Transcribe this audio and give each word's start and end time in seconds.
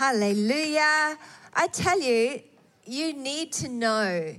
Hallelujah. 0.00 1.18
I 1.52 1.66
tell 1.66 2.00
you, 2.00 2.40
you 2.86 3.12
need 3.12 3.52
to 3.52 3.68
know 3.68 4.34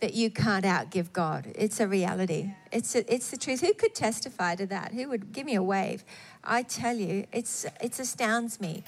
that 0.00 0.14
you 0.14 0.30
can't 0.30 0.64
outgive 0.64 1.12
God. 1.12 1.52
It's 1.54 1.80
a 1.80 1.86
reality. 1.86 2.54
It's, 2.72 2.94
a, 2.94 3.12
it's 3.12 3.30
the 3.30 3.36
truth. 3.36 3.60
Who 3.60 3.74
could 3.74 3.94
testify 3.94 4.54
to 4.54 4.64
that? 4.68 4.92
Who 4.94 5.10
would 5.10 5.34
give 5.34 5.44
me 5.44 5.54
a 5.54 5.62
wave? 5.62 6.02
I 6.42 6.62
tell 6.62 6.96
you, 6.96 7.26
it's, 7.30 7.66
it 7.82 7.98
astounds 7.98 8.58
me. 8.58 8.84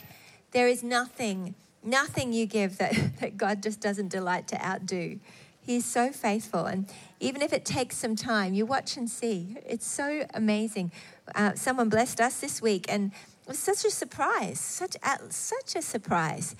There 0.52 0.66
is 0.66 0.82
nothing, 0.82 1.56
nothing 1.82 2.32
you 2.32 2.46
give 2.46 2.79
that, 2.79 2.95
that 3.20 3.36
God 3.36 3.62
just 3.62 3.82
doesn't 3.82 4.09
delight 4.09 4.48
to 4.48 4.66
outdo. 4.66 5.20
He's 5.61 5.84
so 5.84 6.11
faithful. 6.11 6.64
And 6.64 6.91
even 7.20 7.43
if 7.43 7.52
it 7.52 7.66
takes 7.66 7.98
some 7.98 8.16
time, 8.16 8.54
you 8.54 8.64
watch 8.64 8.96
and 8.96 9.11
see. 9.11 9.59
It's 9.66 9.86
so 9.86 10.27
amazing. 10.32 10.91
Uh, 11.34 11.52
someone 11.54 11.91
blessed 11.91 12.22
us 12.22 12.41
this 12.41 12.62
week, 12.62 12.86
and 12.88 13.12
it 13.45 13.48
was 13.48 13.59
such 13.59 13.84
a 13.84 13.91
surprise, 13.91 14.59
such 14.59 14.97
a, 15.03 15.30
such 15.30 15.77
a 15.77 15.83
surprise. 15.83 16.57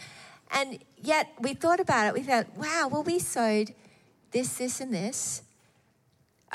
And 0.51 0.79
yet 1.03 1.33
we 1.41 1.55
thought 1.55 1.81
about 1.81 2.09
it. 2.09 2.15
We 2.15 2.23
thought, 2.23 2.55
wow, 2.59 2.91
well, 2.93 3.03
we 3.03 3.19
sowed 3.19 3.75
this, 4.33 4.59
this, 4.59 4.83
and 4.83 4.93
this 4.93 5.43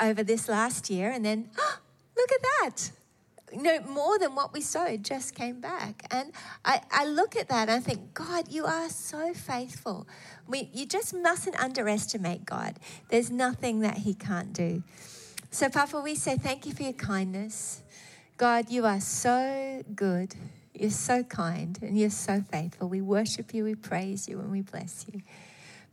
over 0.00 0.22
this 0.22 0.48
last 0.48 0.88
year, 0.88 1.10
and 1.10 1.24
then 1.24 1.50
oh, 1.58 1.78
look 2.16 2.30
at 2.30 2.42
that. 2.42 2.90
You 3.52 3.62
know, 3.62 3.80
more 3.80 4.20
than 4.20 4.36
what 4.36 4.52
we 4.52 4.60
sowed 4.60 5.02
just 5.04 5.34
came 5.34 5.60
back. 5.60 6.06
And 6.12 6.30
I, 6.64 6.80
I 6.92 7.06
look 7.06 7.34
at 7.34 7.48
that 7.48 7.68
and 7.68 7.72
I 7.72 7.80
think, 7.80 8.14
God, 8.14 8.46
you 8.48 8.64
are 8.64 8.88
so 8.88 9.34
faithful. 9.34 10.06
We, 10.46 10.70
you 10.72 10.86
just 10.86 11.12
mustn't 11.12 11.60
underestimate 11.60 12.44
God. 12.44 12.76
There's 13.08 13.32
nothing 13.32 13.80
that 13.80 13.98
He 13.98 14.14
can't 14.14 14.52
do. 14.52 14.84
So, 15.50 15.68
Papa, 15.68 16.00
we 16.00 16.14
say 16.14 16.36
thank 16.36 16.64
you 16.64 16.72
for 16.72 16.84
your 16.84 16.92
kindness. 16.92 17.82
God, 18.40 18.70
you 18.70 18.86
are 18.86 19.02
so 19.02 19.82
good. 19.94 20.34
You're 20.72 20.88
so 20.88 21.22
kind 21.22 21.78
and 21.82 21.98
you're 21.98 22.08
so 22.08 22.40
faithful. 22.40 22.88
We 22.88 23.02
worship 23.02 23.52
you, 23.52 23.64
we 23.64 23.74
praise 23.74 24.30
you, 24.30 24.40
and 24.40 24.50
we 24.50 24.62
bless 24.62 25.04
you. 25.12 25.20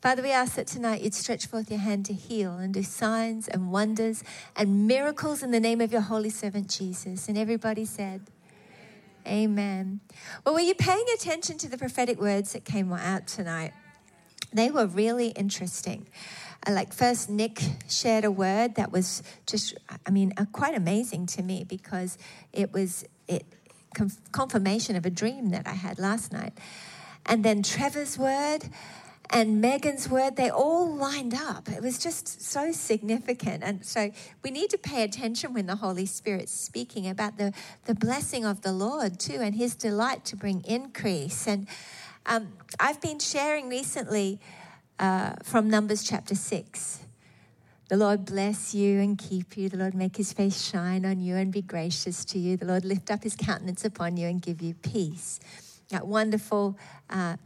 Father, 0.02 0.22
we 0.22 0.31
ask 0.31 0.56
that 0.56 0.66
tonight 0.66 1.02
you'd 1.02 1.14
stretch 1.14 1.45
forth 1.45 1.70
your 1.70 1.81
hand 1.81 2.06
to 2.06 2.14
heal 2.14 2.56
and 2.56 2.73
do 2.73 2.84
signs 2.84 3.50
and 3.50 3.70
wonders 3.70 4.23
and 4.56 4.88
miracles 4.88 5.44
in 5.44 5.52
the 5.52 5.59
name 5.59 5.81
of 5.81 5.92
your 5.92 6.00
holy 6.00 6.30
servant 6.30 6.70
Jesus. 6.70 7.28
And 7.28 7.38
everybody 7.38 7.84
said, 7.84 8.22
Amen. 9.28 10.00
Well, 10.45 10.56
were 10.56 10.61
you 10.61 10.73
paying 10.73 11.06
attention 11.16 11.58
to 11.58 11.67
the 11.67 11.78
prophetic 11.78 12.17
words 12.17 12.54
that 12.54 12.64
came 12.64 12.94
out 12.94 13.28
tonight? 13.28 13.73
They 14.54 14.72
were 14.72 14.88
really 14.88 15.30
interesting. 15.32 16.08
Like 16.70 16.94
first 16.94 17.30
Nick 17.30 17.62
shared 17.88 18.26
a 18.26 18.32
word 18.32 18.76
that 18.76 18.92
was 18.92 19.24
just, 19.46 19.76
I 20.06 20.12
mean, 20.12 20.34
uh, 20.38 20.46
quite 20.52 20.76
amazing 20.76 21.26
to 21.28 21.44
me 21.44 21.64
because 21.64 22.18
it 22.52 22.74
was 22.74 23.06
it 23.28 23.46
confirmation 24.32 24.96
of 24.96 25.06
a 25.06 25.10
dream 25.10 25.50
that 25.50 25.68
I 25.68 25.74
had 25.74 25.98
last 25.98 26.32
night. 26.32 26.54
And 27.26 27.44
then 27.44 27.64
Trevor's 27.64 28.18
word 28.18 28.70
and 29.30 29.60
Megan's 29.60 30.10
word, 30.10 30.38
they 30.38 30.50
all 30.50 30.94
lined 30.94 31.34
up. 31.34 31.70
It 31.70 31.82
was 31.82 31.98
just 31.98 32.42
so 32.42 32.72
significant. 32.72 33.64
And 33.64 33.86
so 33.86 34.12
we 34.44 34.52
need 34.52 34.70
to 34.70 34.78
pay 34.78 35.04
attention 35.04 35.54
when 35.54 35.66
the 35.66 35.76
Holy 35.76 36.06
Spirit's 36.06 36.54
speaking 36.54 37.08
about 37.08 37.38
the, 37.38 37.54
the 37.86 37.96
blessing 37.96 38.46
of 38.46 38.62
the 38.62 38.72
Lord 38.72 39.20
too 39.20 39.40
and 39.42 39.56
his 39.56 39.76
delight 39.76 40.24
to 40.26 40.36
bring 40.36 40.64
increase. 40.64 41.48
And 41.48 41.68
um, 42.26 42.54
I've 42.80 43.02
been 43.02 43.20
sharing 43.20 43.68
recently 43.68 44.40
uh, 45.00 45.34
from 45.44 45.70
Numbers 45.70 46.03
chapter 46.03 46.36
6. 46.36 47.00
The 47.90 47.98
Lord 47.98 48.26
bless 48.26 48.73
you 48.73 49.00
and 49.00 49.17
keep 49.17 49.56
you. 49.56 49.70
The 49.70 49.78
Lord 49.78 49.94
make 49.94 50.17
his 50.17 50.34
face 50.34 50.62
shine 50.62 51.06
on 51.06 51.22
you 51.22 51.36
and 51.36 51.52
be 51.52 51.62
gracious 51.62 52.26
to 52.26 52.39
you. 52.39 52.58
The 52.58 52.66
Lord 52.66 52.84
lift 52.84 53.09
up 53.09 53.23
his 53.23 53.36
countenance 53.36 53.86
upon 53.86 54.17
you 54.17 54.28
and 54.28 54.42
give 54.42 54.62
you 54.62 54.73
peace. 54.73 55.39
That 55.89 56.06
wonderful 56.06 56.78
uh, 57.09 57.38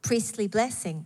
priestly 0.00 0.48
blessing. 0.48 1.04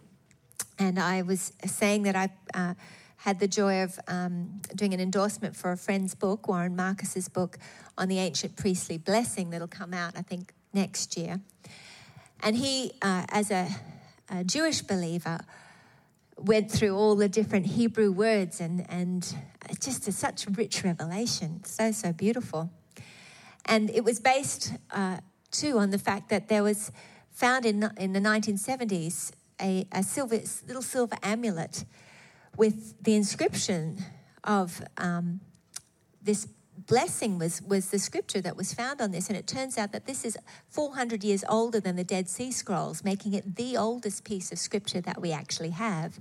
And 0.79 1.01
I 1.01 1.23
was 1.23 1.53
saying 1.65 2.05
that 2.05 2.15
I 2.15 2.29
uh, 2.55 2.75
had 3.17 3.41
the 3.41 3.49
joy 3.49 3.83
of 3.83 3.99
um, 4.07 4.61
doing 4.77 4.95
an 4.95 5.01
endorsement 5.01 5.57
for 5.57 5.73
a 5.73 5.77
friend's 5.77 6.15
book, 6.15 6.47
Warren 6.47 6.77
Marcus's 6.77 7.29
book, 7.29 7.59
on 7.99 8.07
the 8.07 8.21
ancient 8.21 8.55
priestly 8.55 8.99
blessing 8.99 9.51
that'll 9.51 9.67
come 9.67 9.93
out, 9.93 10.17
I 10.17 10.23
think, 10.23 10.53
next 10.73 11.17
year. 11.17 11.41
And 12.41 12.55
he, 12.55 12.93
uh, 13.03 13.25
as 13.31 13.51
a, 13.51 13.69
a 14.31 14.45
Jewish 14.45 14.83
believer, 14.83 15.41
went 16.39 16.71
through 16.71 16.95
all 16.95 17.17
the 17.17 17.29
different 17.29 17.67
Hebrew 17.67 18.13
words 18.13 18.61
and, 18.61 18.85
and 18.91 19.35
just 19.81 20.07
a, 20.09 20.13
such 20.13 20.47
rich 20.47 20.85
revelation. 20.85 21.65
So, 21.65 21.93
so 21.93 22.13
beautiful. 22.13 22.71
And 23.65 23.91
it 23.91 24.05
was 24.05 24.21
based 24.21 24.75
uh, 24.91 25.19
too 25.51 25.79
on 25.79 25.91
the 25.91 25.99
fact 25.99 26.29
that 26.29 26.49
there 26.49 26.63
was 26.63 26.93
found 27.33 27.67
in, 27.67 27.91
in 27.99 28.13
the 28.13 28.21
1970s 28.21 29.33
a, 29.61 29.87
a 29.93 30.03
silver, 30.03 30.41
little 30.67 30.83
silver 30.83 31.17
amulet 31.23 31.85
with 32.57 33.03
the 33.03 33.15
inscription 33.15 33.99
of 34.45 34.83
um, 34.99 35.41
this 36.23 36.47
blessing 36.87 37.39
was, 37.39 37.63
was 37.63 37.91
the 37.91 37.99
scripture 37.99 38.41
that 38.41 38.57
was 38.57 38.73
found 38.73 39.01
on 39.01 39.11
this. 39.11 39.29
And 39.29 39.37
it 39.37 39.47
turns 39.47 39.79
out 39.79 39.93
that 39.93 40.07
this 40.07 40.25
is 40.25 40.39
400 40.71 41.25
years 41.25 41.45
older 41.49 41.81
than 41.81 41.97
the 41.97 42.05
Dead 42.05 42.29
Sea 42.29 42.51
Scrolls, 42.53 43.05
making 43.05 43.35
it 43.35 43.57
the 43.57 43.77
oldest 43.77 44.25
piece 44.25 44.53
of 44.53 44.59
scripture 44.59 45.01
that 45.01 45.21
we 45.21 45.33
actually 45.33 45.71
have. 45.71 46.19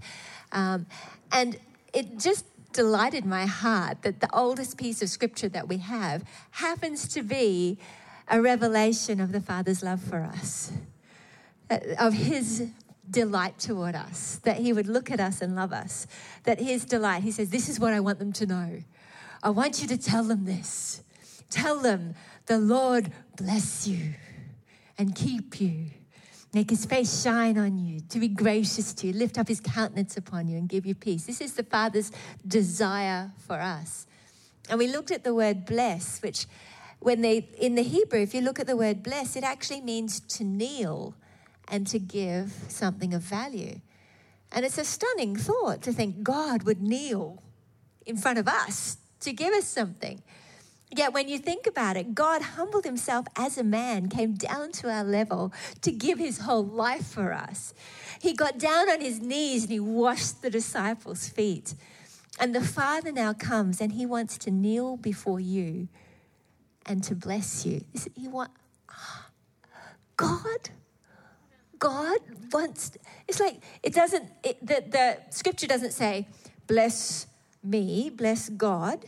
Um, 0.51 0.85
and 1.31 1.57
it 1.93 2.19
just 2.19 2.45
delighted 2.73 3.25
my 3.25 3.45
heart 3.45 4.01
that 4.01 4.19
the 4.19 4.29
oldest 4.35 4.77
piece 4.77 5.01
of 5.01 5.09
scripture 5.09 5.47
that 5.49 5.67
we 5.67 5.77
have 5.77 6.23
happens 6.51 7.07
to 7.07 7.23
be 7.23 7.77
a 8.27 8.41
revelation 8.41 9.21
of 9.21 9.31
the 9.31 9.39
Father's 9.39 9.83
love 9.83 10.01
for 10.01 10.21
us, 10.21 10.71
uh, 11.69 11.77
of 11.99 12.13
His 12.13 12.67
delight 13.09 13.59
toward 13.59 13.95
us, 13.95 14.41
that 14.43 14.57
He 14.57 14.73
would 14.73 14.87
look 14.87 15.11
at 15.11 15.19
us 15.19 15.41
and 15.41 15.55
love 15.55 15.71
us, 15.71 16.07
that 16.43 16.59
His 16.59 16.85
delight, 16.85 17.23
He 17.23 17.31
says, 17.31 17.49
This 17.49 17.69
is 17.69 17.79
what 17.79 17.93
I 17.93 17.99
want 17.99 18.19
them 18.19 18.33
to 18.33 18.45
know. 18.45 18.81
I 19.45 19.49
want 19.49 19.79
you 19.79 19.87
to 19.89 19.97
tell 19.97 20.23
them 20.23 20.45
this. 20.45 21.03
Tell 21.51 21.79
them, 21.79 22.15
the 22.47 22.57
Lord 22.57 23.11
bless 23.37 23.87
you 23.87 24.15
and 24.97 25.13
keep 25.13 25.61
you. 25.61 25.85
Make 26.51 26.71
his 26.71 26.85
face 26.85 27.21
shine 27.21 27.55
on 27.55 27.77
you, 27.77 27.99
to 28.09 28.19
be 28.19 28.27
gracious 28.27 28.91
to 28.95 29.07
you, 29.07 29.13
lift 29.13 29.37
up 29.37 29.47
his 29.47 29.59
countenance 29.59 30.17
upon 30.17 30.47
you, 30.47 30.57
and 30.57 30.67
give 30.67 30.83
you 30.87 30.95
peace. 30.95 31.25
This 31.25 31.41
is 31.41 31.53
the 31.53 31.63
Father's 31.63 32.11
desire 32.47 33.33
for 33.45 33.61
us. 33.61 34.07
And 34.67 34.79
we 34.79 34.87
looked 34.87 35.11
at 35.11 35.23
the 35.23 35.35
word 35.35 35.65
bless, 35.65 36.23
which, 36.23 36.47
when 36.97 37.21
they, 37.21 37.47
in 37.59 37.75
the 37.75 37.83
Hebrew, 37.83 38.21
if 38.21 38.33
you 38.33 38.41
look 38.41 38.59
at 38.59 38.65
the 38.65 38.75
word 38.75 39.03
bless, 39.03 39.35
it 39.35 39.43
actually 39.43 39.81
means 39.81 40.21
to 40.21 40.43
kneel 40.43 41.13
and 41.67 41.85
to 41.85 41.99
give 41.99 42.51
something 42.67 43.13
of 43.13 43.21
value. 43.21 43.79
And 44.51 44.65
it's 44.65 44.79
a 44.79 44.85
stunning 44.85 45.35
thought 45.35 45.83
to 45.83 45.93
think 45.93 46.23
God 46.23 46.63
would 46.63 46.81
kneel 46.81 47.43
in 48.07 48.17
front 48.17 48.39
of 48.39 48.47
us 48.47 48.97
to 49.21 49.33
give 49.33 49.53
us 49.53 49.65
something. 49.65 50.21
Yet, 50.95 51.13
when 51.13 51.27
you 51.27 51.39
think 51.39 51.67
about 51.67 51.97
it, 51.97 52.15
God 52.15 52.41
humbled 52.41 52.85
himself 52.85 53.25
as 53.35 53.57
a 53.57 53.63
man, 53.63 54.07
came 54.07 54.35
down 54.35 54.71
to 54.73 54.89
our 54.89 55.03
level 55.03 55.51
to 55.81 55.91
give 55.91 56.19
his 56.19 56.39
whole 56.39 56.63
life 56.65 57.05
for 57.05 57.33
us. 57.33 57.73
He 58.21 58.33
got 58.33 58.57
down 58.57 58.89
on 58.89 59.01
his 59.01 59.19
knees 59.19 59.63
and 59.63 59.71
he 59.71 59.79
washed 59.79 60.41
the 60.41 60.49
disciples' 60.49 61.27
feet. 61.27 61.73
And 62.39 62.53
the 62.53 62.61
Father 62.61 63.11
now 63.11 63.33
comes 63.33 63.81
and 63.81 63.93
he 63.93 64.05
wants 64.05 64.37
to 64.39 64.51
kneel 64.51 64.97
before 64.97 65.39
you 65.39 65.87
and 66.85 67.03
to 67.03 67.15
bless 67.15 67.65
you. 67.65 67.83
He 68.15 68.27
want, 68.27 68.51
God, 70.17 70.69
God 71.79 72.19
wants, 72.51 72.91
it's 73.27 73.39
like, 73.39 73.59
it 73.83 73.93
doesn't, 73.93 74.29
it, 74.43 74.65
the, 74.65 74.83
the 74.87 75.17
scripture 75.29 75.67
doesn't 75.67 75.91
say, 75.91 76.27
bless 76.67 77.27
me, 77.65 78.09
bless 78.09 78.49
God, 78.49 79.05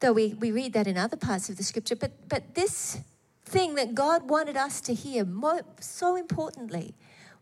though 0.00 0.12
we, 0.12 0.34
we 0.34 0.50
read 0.50 0.72
that 0.72 0.86
in 0.86 0.96
other 0.96 1.16
parts 1.16 1.48
of 1.48 1.56
the 1.56 1.62
scripture. 1.62 1.96
But, 1.96 2.28
but 2.28 2.54
this 2.54 2.98
thing 3.44 3.74
that 3.76 3.94
God 3.94 4.28
wanted 4.28 4.56
us 4.56 4.80
to 4.82 4.94
hear 4.94 5.26
so 5.80 6.16
importantly 6.16 6.94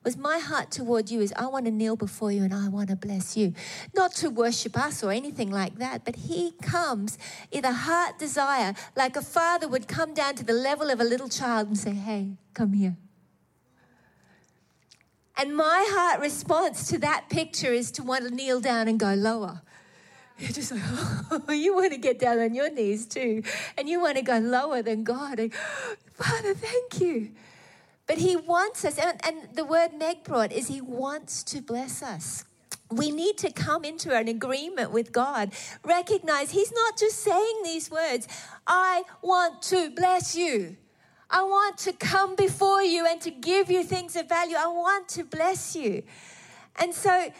was 0.04 0.16
my 0.16 0.38
heart 0.38 0.70
toward 0.70 1.10
you 1.10 1.20
is 1.20 1.32
I 1.36 1.46
want 1.46 1.66
to 1.66 1.70
kneel 1.70 1.96
before 1.96 2.32
you 2.32 2.42
and 2.42 2.52
I 2.52 2.68
want 2.68 2.88
to 2.88 2.96
bless 2.96 3.36
you. 3.36 3.54
Not 3.94 4.12
to 4.16 4.30
worship 4.30 4.76
us 4.76 5.02
or 5.02 5.12
anything 5.12 5.50
like 5.50 5.76
that, 5.78 6.04
but 6.04 6.16
He 6.16 6.52
comes 6.62 7.18
in 7.50 7.64
a 7.64 7.72
heart 7.72 8.18
desire, 8.18 8.74
like 8.96 9.16
a 9.16 9.22
father 9.22 9.68
would 9.68 9.86
come 9.86 10.12
down 10.12 10.34
to 10.36 10.44
the 10.44 10.52
level 10.52 10.90
of 10.90 11.00
a 11.00 11.04
little 11.04 11.28
child 11.28 11.68
and 11.68 11.78
say, 11.78 11.92
Hey, 11.92 12.32
come 12.54 12.72
here. 12.72 12.96
And 15.36 15.56
my 15.56 15.86
heart 15.90 16.20
response 16.20 16.88
to 16.88 16.98
that 16.98 17.28
picture 17.30 17.72
is 17.72 17.90
to 17.92 18.02
want 18.02 18.28
to 18.28 18.34
kneel 18.34 18.60
down 18.60 18.86
and 18.86 18.98
go 18.98 19.14
lower. 19.14 19.62
You're 20.38 20.50
just 20.50 20.72
like, 20.72 20.82
oh, 20.84 21.52
you 21.52 21.74
want 21.74 21.92
to 21.92 21.98
get 21.98 22.18
down 22.18 22.38
on 22.38 22.54
your 22.54 22.70
knees 22.70 23.06
too. 23.06 23.42
And 23.76 23.88
you 23.88 24.00
want 24.00 24.16
to 24.16 24.22
go 24.22 24.38
lower 24.38 24.82
than 24.82 25.04
God. 25.04 25.38
And, 25.38 25.54
Father, 26.14 26.54
thank 26.54 27.00
you. 27.00 27.30
But 28.06 28.18
He 28.18 28.36
wants 28.36 28.84
us, 28.84 28.98
and, 28.98 29.20
and 29.24 29.54
the 29.54 29.64
word 29.64 29.94
Meg 29.94 30.24
brought 30.24 30.52
is 30.52 30.68
He 30.68 30.80
wants 30.80 31.42
to 31.44 31.60
bless 31.60 32.02
us. 32.02 32.44
We 32.90 33.10
need 33.10 33.38
to 33.38 33.50
come 33.50 33.84
into 33.84 34.14
an 34.14 34.28
agreement 34.28 34.90
with 34.90 35.12
God. 35.12 35.52
Recognize 35.84 36.50
He's 36.50 36.72
not 36.72 36.98
just 36.98 37.20
saying 37.20 37.60
these 37.64 37.90
words, 37.90 38.28
I 38.66 39.04
want 39.22 39.62
to 39.62 39.90
bless 39.90 40.36
you. 40.36 40.76
I 41.30 41.42
want 41.42 41.78
to 41.78 41.92
come 41.94 42.36
before 42.36 42.82
you 42.82 43.06
and 43.06 43.18
to 43.22 43.30
give 43.30 43.70
you 43.70 43.82
things 43.82 44.16
of 44.16 44.28
value. 44.28 44.56
I 44.58 44.66
want 44.66 45.08
to 45.10 45.24
bless 45.24 45.74
you. 45.74 46.02
And 46.76 46.94
so, 46.94 47.32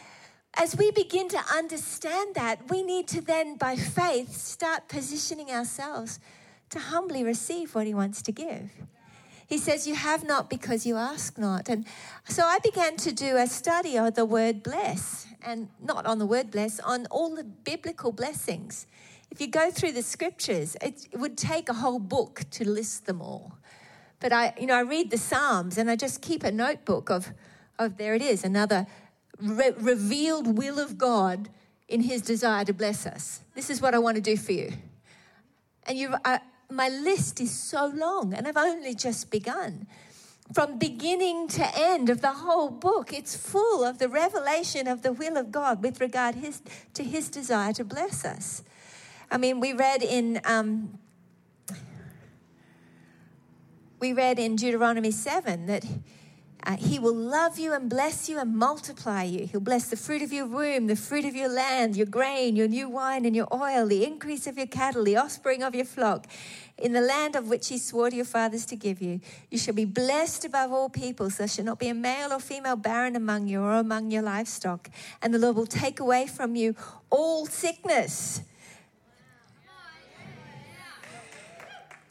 as 0.55 0.77
we 0.77 0.91
begin 0.91 1.29
to 1.29 1.39
understand 1.53 2.35
that, 2.35 2.69
we 2.69 2.83
need 2.83 3.07
to 3.09 3.21
then, 3.21 3.55
by 3.55 3.75
faith, 3.75 4.35
start 4.35 4.87
positioning 4.87 5.49
ourselves 5.49 6.19
to 6.69 6.79
humbly 6.79 7.23
receive 7.23 7.73
what 7.73 7.87
He 7.87 7.93
wants 7.93 8.21
to 8.23 8.31
give. 8.31 8.69
He 9.47 9.57
says, 9.57 9.87
You 9.87 9.95
have 9.95 10.23
not 10.23 10.49
because 10.49 10.85
you 10.85 10.95
ask 10.95 11.37
not. 11.37 11.69
And 11.69 11.85
so 12.27 12.45
I 12.45 12.59
began 12.59 12.97
to 12.97 13.11
do 13.11 13.37
a 13.37 13.47
study 13.47 13.97
of 13.97 14.15
the 14.15 14.25
word 14.25 14.63
bless, 14.63 15.27
and 15.43 15.69
not 15.81 16.05
on 16.05 16.19
the 16.19 16.25
word 16.25 16.51
bless, 16.51 16.79
on 16.79 17.07
all 17.07 17.35
the 17.35 17.43
biblical 17.43 18.11
blessings. 18.11 18.87
If 19.31 19.41
you 19.41 19.47
go 19.47 19.71
through 19.71 19.93
the 19.93 20.03
scriptures, 20.03 20.77
it 20.81 21.07
would 21.13 21.37
take 21.37 21.67
a 21.67 21.73
whole 21.73 21.99
book 21.99 22.43
to 22.51 22.69
list 22.69 23.07
them 23.07 23.21
all. 23.21 23.57
But 24.19 24.31
I, 24.31 24.53
you 24.59 24.67
know, 24.67 24.75
I 24.75 24.81
read 24.81 25.09
the 25.09 25.17
Psalms 25.17 25.77
and 25.77 25.89
I 25.89 25.95
just 25.95 26.21
keep 26.21 26.43
a 26.43 26.51
notebook 26.51 27.09
of, 27.09 27.33
of 27.79 27.97
there 27.97 28.13
it 28.13 28.21
is, 28.21 28.43
another 28.43 28.85
re- 29.43 29.73
revealed 29.77 30.57
will 30.57 30.79
of 30.79 30.97
God 30.97 31.49
in 31.87 32.01
His 32.01 32.21
desire 32.21 32.65
to 32.65 32.73
bless 32.73 33.05
us. 33.05 33.41
This 33.55 33.69
is 33.69 33.81
what 33.81 33.93
I 33.93 33.99
want 33.99 34.15
to 34.15 34.21
do 34.21 34.37
for 34.37 34.53
you. 34.53 34.73
And 35.85 35.97
you, 35.97 36.15
I, 36.23 36.39
my 36.69 36.89
list 36.89 37.41
is 37.41 37.51
so 37.51 37.87
long, 37.87 38.33
and 38.33 38.47
I've 38.47 38.57
only 38.57 38.95
just 38.95 39.29
begun. 39.29 39.87
From 40.53 40.77
beginning 40.77 41.47
to 41.49 41.77
end 41.77 42.09
of 42.09 42.21
the 42.21 42.33
whole 42.33 42.69
book, 42.69 43.13
it's 43.13 43.35
full 43.35 43.83
of 43.83 43.99
the 43.99 44.09
revelation 44.09 44.87
of 44.87 45.01
the 45.01 45.13
will 45.13 45.37
of 45.37 45.51
God 45.51 45.81
with 45.81 46.01
regard 46.01 46.35
his, 46.35 46.61
to 46.93 47.03
His 47.03 47.29
desire 47.29 47.73
to 47.73 47.83
bless 47.83 48.25
us. 48.25 48.63
I 49.31 49.37
mean, 49.37 49.59
we 49.59 49.73
read 49.73 50.03
in 50.03 50.41
um, 50.45 50.99
we 53.99 54.11
read 54.11 54.37
in 54.37 54.57
Deuteronomy 54.57 55.11
7 55.11 55.65
that 55.67 55.85
uh, 56.65 56.77
he 56.77 56.97
will 56.97 57.15
love 57.15 57.59
you 57.59 57.73
and 57.73 57.89
bless 57.89 58.29
you 58.29 58.39
and 58.39 58.55
multiply 58.55 59.23
you. 59.23 59.45
He'll 59.45 59.59
bless 59.59 59.89
the 59.89 59.97
fruit 59.97 60.21
of 60.21 60.31
your 60.31 60.45
womb, 60.45 60.87
the 60.87 60.95
fruit 60.95 61.25
of 61.25 61.35
your 61.35 61.49
land, 61.49 61.97
your 61.97 62.05
grain, 62.05 62.55
your 62.55 62.69
new 62.69 62.87
wine 62.87 63.25
and 63.25 63.35
your 63.35 63.47
oil, 63.53 63.85
the 63.85 64.05
increase 64.05 64.47
of 64.47 64.57
your 64.57 64.67
cattle, 64.67 65.03
the 65.03 65.17
offspring 65.17 65.61
of 65.61 65.75
your 65.75 65.85
flock. 65.85 66.25
In 66.77 66.93
the 66.93 67.01
land 67.01 67.35
of 67.35 67.49
which 67.49 67.67
he 67.67 67.77
swore 67.77 68.09
to 68.09 68.15
your 68.15 68.25
fathers 68.25 68.65
to 68.67 68.77
give 68.77 69.01
you, 69.01 69.19
you 69.51 69.57
shall 69.57 69.73
be 69.73 69.85
blessed 69.85 70.45
above 70.45 70.71
all 70.71 70.89
peoples. 70.89 71.37
There 71.37 71.47
shall 71.47 71.65
not 71.65 71.79
be 71.79 71.89
a 71.89 71.93
male 71.93 72.31
or 72.31 72.39
female 72.39 72.77
barren 72.77 73.15
among 73.15 73.47
you 73.47 73.61
or 73.61 73.73
among 73.73 74.11
your 74.11 74.23
livestock. 74.23 74.89
And 75.21 75.33
the 75.33 75.39
Lord 75.39 75.57
will 75.57 75.65
take 75.65 75.99
away 75.99 76.27
from 76.27 76.55
you 76.55 76.75
all 77.09 77.45
sickness 77.45 78.41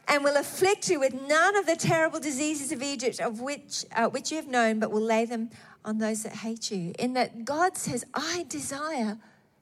and 0.07 0.23
will 0.23 0.37
afflict 0.37 0.89
you 0.89 0.99
with 0.99 1.13
none 1.13 1.55
of 1.55 1.65
the 1.65 1.75
terrible 1.75 2.19
diseases 2.19 2.71
of 2.71 2.83
Egypt, 2.83 3.19
of 3.19 3.39
which, 3.39 3.85
uh, 3.95 4.07
which 4.09 4.31
you 4.31 4.37
have 4.37 4.47
known, 4.47 4.79
but 4.79 4.91
will 4.91 5.01
lay 5.01 5.25
them 5.25 5.49
on 5.85 5.97
those 5.97 6.23
that 6.23 6.33
hate 6.37 6.71
you. 6.71 6.93
In 6.99 7.13
that 7.13 7.45
God 7.45 7.77
says, 7.77 8.05
I 8.13 8.45
desire, 8.49 9.17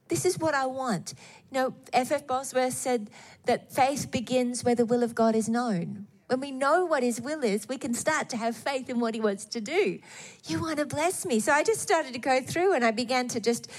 this 0.08 0.26
is 0.26 0.38
what 0.40 0.54
I 0.54 0.66
want. 0.66 1.14
You 1.52 1.60
know, 1.60 1.74
F.F. 1.94 2.28
Bosworth 2.28 2.74
said 2.74 3.10
that 3.46 3.72
faith 3.72 4.12
begins 4.12 4.64
where 4.64 4.76
the 4.76 4.86
will 4.86 5.04
of 5.04 5.16
God 5.16 5.36
is 5.36 5.48
known. 5.48 6.08
When 6.28 6.40
we 6.40 6.52
know 6.52 6.86
what 6.86 7.04
His 7.04 7.20
will 7.20 7.44
is, 7.44 7.68
we 7.68 7.78
can 7.78 7.94
start 7.94 8.30
to 8.30 8.38
have 8.38 8.56
faith 8.56 8.90
in 8.90 9.00
what 9.00 9.14
He 9.14 9.20
wants 9.20 9.46
to 9.46 9.60
do. 9.60 10.00
You 10.46 10.62
want 10.62 10.78
to 10.80 10.86
bless 10.86 11.26
me. 11.26 11.40
So 11.42 11.52
I 11.52 11.62
just 11.64 11.82
started 11.82 12.14
to 12.14 12.20
go 12.20 12.42
through 12.42 12.74
and 12.74 12.86
I 12.86 12.92
began 12.92 13.28
to 13.30 13.42
just 13.42 13.70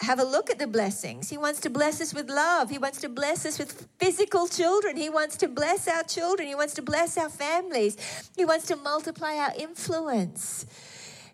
have 0.00 0.18
a 0.18 0.24
look 0.24 0.50
at 0.50 0.58
the 0.58 0.66
blessings. 0.66 1.28
He 1.28 1.36
wants 1.36 1.60
to 1.60 1.70
bless 1.70 2.00
us 2.00 2.14
with 2.14 2.30
love. 2.30 2.70
He 2.70 2.78
wants 2.78 3.00
to 3.02 3.08
bless 3.08 3.44
us 3.44 3.58
with 3.58 3.86
physical 3.98 4.48
children. 4.48 4.96
He 4.96 5.10
wants 5.10 5.36
to 5.38 5.48
bless 5.48 5.86
our 5.88 6.02
children. 6.02 6.48
He 6.48 6.54
wants 6.54 6.74
to 6.74 6.82
bless 6.82 7.18
our 7.18 7.28
families. 7.28 8.30
He 8.36 8.44
wants 8.44 8.66
to 8.68 8.76
multiply 8.76 9.36
our 9.36 9.52
influence. 9.58 10.64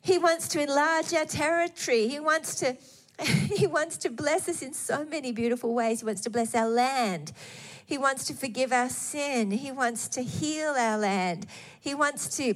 He 0.02 0.18
wants 0.18 0.48
to 0.48 0.62
enlarge 0.62 1.12
our 1.14 1.24
territory. 1.24 2.08
He 2.08 2.18
wants 2.20 2.56
to 2.56 2.76
he 3.56 3.66
wants 3.66 3.96
to 3.98 4.10
bless 4.10 4.48
us 4.48 4.62
in 4.62 4.74
so 4.74 5.04
many 5.04 5.32
beautiful 5.32 5.74
ways. 5.74 6.00
He 6.00 6.06
wants 6.06 6.20
to 6.22 6.30
bless 6.30 6.54
our 6.54 6.68
land. 6.68 7.32
He 7.86 7.98
wants 7.98 8.26
to 8.26 8.34
forgive 8.34 8.72
our 8.72 8.88
sin. 8.88 9.52
He 9.52 9.72
wants 9.72 10.08
to 10.08 10.22
heal 10.22 10.74
our 10.76 10.98
land. 10.98 11.46
He 11.80 11.94
wants 11.94 12.36
to 12.36 12.54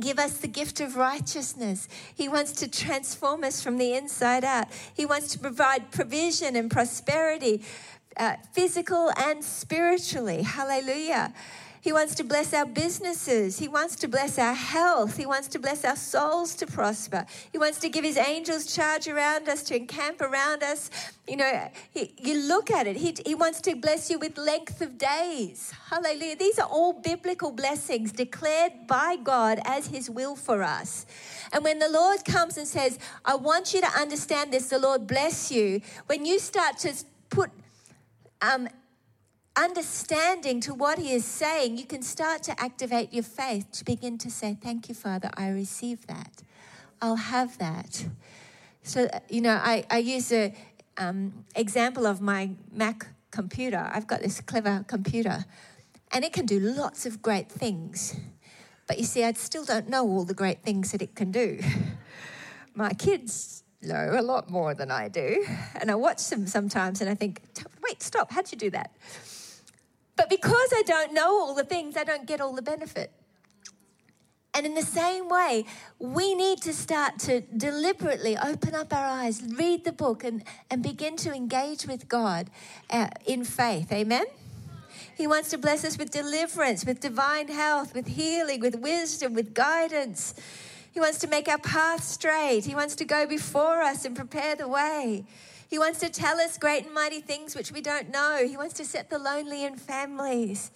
give 0.00 0.18
us 0.18 0.38
the 0.38 0.48
gift 0.48 0.80
of 0.80 0.96
righteousness. 0.96 1.88
He 2.14 2.28
wants 2.28 2.52
to 2.52 2.68
transform 2.68 3.44
us 3.44 3.62
from 3.62 3.78
the 3.78 3.94
inside 3.94 4.44
out. 4.44 4.68
He 4.94 5.06
wants 5.06 5.32
to 5.32 5.38
provide 5.38 5.90
provision 5.90 6.56
and 6.56 6.70
prosperity, 6.70 7.62
uh, 8.16 8.36
physical 8.52 9.10
and 9.16 9.44
spiritually. 9.44 10.42
Hallelujah. 10.42 11.32
He 11.80 11.92
wants 11.92 12.14
to 12.16 12.24
bless 12.24 12.52
our 12.52 12.66
businesses. 12.66 13.58
He 13.58 13.68
wants 13.68 13.96
to 13.96 14.08
bless 14.08 14.38
our 14.38 14.54
health. 14.54 15.16
He 15.16 15.26
wants 15.26 15.48
to 15.48 15.58
bless 15.58 15.84
our 15.84 15.96
souls 15.96 16.54
to 16.56 16.66
prosper. 16.66 17.26
He 17.52 17.58
wants 17.58 17.78
to 17.80 17.88
give 17.88 18.04
his 18.04 18.16
angels 18.16 18.74
charge 18.74 19.08
around 19.08 19.48
us, 19.48 19.62
to 19.64 19.76
encamp 19.76 20.20
around 20.20 20.62
us. 20.62 20.90
You 21.28 21.36
know, 21.36 21.70
he, 21.92 22.12
you 22.18 22.38
look 22.38 22.70
at 22.70 22.86
it. 22.86 22.96
He, 22.96 23.16
he 23.24 23.34
wants 23.34 23.60
to 23.62 23.76
bless 23.76 24.10
you 24.10 24.18
with 24.18 24.36
length 24.36 24.80
of 24.80 24.98
days. 24.98 25.72
Hallelujah. 25.90 26.36
These 26.36 26.58
are 26.58 26.68
all 26.68 26.92
biblical 26.92 27.50
blessings 27.52 28.12
declared 28.12 28.86
by 28.86 29.16
God 29.16 29.60
as 29.64 29.86
his 29.86 30.10
will 30.10 30.36
for 30.36 30.62
us. 30.62 31.06
And 31.52 31.62
when 31.62 31.78
the 31.78 31.88
Lord 31.88 32.24
comes 32.24 32.58
and 32.58 32.66
says, 32.66 32.98
I 33.24 33.36
want 33.36 33.74
you 33.74 33.80
to 33.80 33.90
understand 33.98 34.52
this, 34.52 34.68
the 34.68 34.78
Lord 34.78 35.06
bless 35.06 35.50
you, 35.52 35.80
when 36.06 36.24
you 36.24 36.38
start 36.38 36.78
to 36.78 36.94
put 37.30 37.50
um, 38.42 38.68
understanding 39.56 40.60
to 40.62 40.74
what 40.74 40.98
he 40.98 41.12
is 41.12 41.24
saying, 41.24 41.78
you 41.78 41.86
can 41.86 42.02
start 42.02 42.42
to 42.44 42.60
activate 42.60 43.12
your 43.12 43.22
faith 43.22 43.70
to 43.72 43.84
begin 43.84 44.18
to 44.18 44.30
say, 44.30 44.56
Thank 44.60 44.88
you, 44.88 44.94
Father, 44.94 45.30
I 45.34 45.48
receive 45.48 46.06
that. 46.06 46.42
I'll 47.00 47.16
have 47.16 47.58
that. 47.58 48.06
So, 48.82 49.08
you 49.28 49.40
know, 49.40 49.60
I, 49.62 49.84
I 49.90 49.98
use 49.98 50.30
an 50.30 50.54
um, 50.96 51.44
example 51.54 52.06
of 52.06 52.20
my 52.20 52.50
Mac 52.70 53.08
computer. 53.30 53.90
I've 53.92 54.06
got 54.06 54.22
this 54.22 54.40
clever 54.40 54.84
computer, 54.86 55.44
and 56.12 56.24
it 56.24 56.32
can 56.32 56.46
do 56.46 56.60
lots 56.60 57.04
of 57.06 57.20
great 57.20 57.50
things. 57.50 58.16
But 58.86 58.98
you 58.98 59.04
see, 59.04 59.24
I 59.24 59.32
still 59.32 59.64
don't 59.64 59.88
know 59.88 60.06
all 60.06 60.24
the 60.24 60.34
great 60.34 60.62
things 60.62 60.92
that 60.92 61.02
it 61.02 61.16
can 61.16 61.32
do. 61.32 61.60
my 62.74 62.92
kids 62.92 63.64
know 63.82 64.14
a 64.16 64.22
lot 64.22 64.50
more 64.50 64.74
than 64.74 64.90
I 64.90 65.08
do. 65.08 65.44
And 65.80 65.90
I 65.90 65.94
watch 65.94 66.28
them 66.28 66.46
sometimes 66.46 67.00
and 67.00 67.10
I 67.10 67.14
think, 67.14 67.42
wait, 67.82 68.02
stop, 68.02 68.30
how'd 68.30 68.50
you 68.50 68.58
do 68.58 68.70
that? 68.70 68.90
But 70.16 70.30
because 70.30 70.72
I 70.74 70.82
don't 70.86 71.12
know 71.12 71.28
all 71.28 71.54
the 71.54 71.64
things, 71.64 71.96
I 71.96 72.04
don't 72.04 72.26
get 72.26 72.40
all 72.40 72.54
the 72.54 72.62
benefit. 72.62 73.12
And 74.54 74.64
in 74.64 74.74
the 74.74 74.82
same 74.82 75.28
way, 75.28 75.66
we 75.98 76.34
need 76.34 76.62
to 76.62 76.72
start 76.72 77.18
to 77.20 77.42
deliberately 77.42 78.38
open 78.38 78.74
up 78.74 78.90
our 78.90 79.04
eyes, 79.04 79.42
read 79.42 79.84
the 79.84 79.92
book, 79.92 80.24
and, 80.24 80.42
and 80.70 80.82
begin 80.82 81.16
to 81.16 81.34
engage 81.34 81.86
with 81.86 82.08
God 82.08 82.48
uh, 82.88 83.08
in 83.26 83.44
faith. 83.44 83.92
Amen? 83.92 84.24
He 85.14 85.26
wants 85.26 85.50
to 85.50 85.58
bless 85.58 85.84
us 85.84 85.98
with 85.98 86.10
deliverance, 86.10 86.86
with 86.86 87.00
divine 87.00 87.48
health, 87.48 87.94
with 87.94 88.06
healing, 88.06 88.60
with 88.60 88.76
wisdom, 88.76 89.34
with 89.34 89.52
guidance. 89.52 90.34
He 90.92 91.00
wants 91.00 91.18
to 91.18 91.26
make 91.26 91.48
our 91.48 91.58
path 91.58 92.02
straight. 92.02 92.64
He 92.64 92.74
wants 92.74 92.94
to 92.96 93.04
go 93.04 93.26
before 93.26 93.82
us 93.82 94.06
and 94.06 94.16
prepare 94.16 94.56
the 94.56 94.68
way. 94.68 95.26
He 95.68 95.78
wants 95.78 96.00
to 96.00 96.08
tell 96.08 96.38
us 96.38 96.58
great 96.58 96.84
and 96.84 96.94
mighty 96.94 97.20
things 97.20 97.54
which 97.54 97.72
we 97.72 97.80
don't 97.80 98.10
know. 98.10 98.46
He 98.46 98.56
wants 98.56 98.74
to 98.74 98.84
set 98.84 99.10
the 99.10 99.18
lonely 99.18 99.64
in 99.64 99.76
families. 99.76 100.70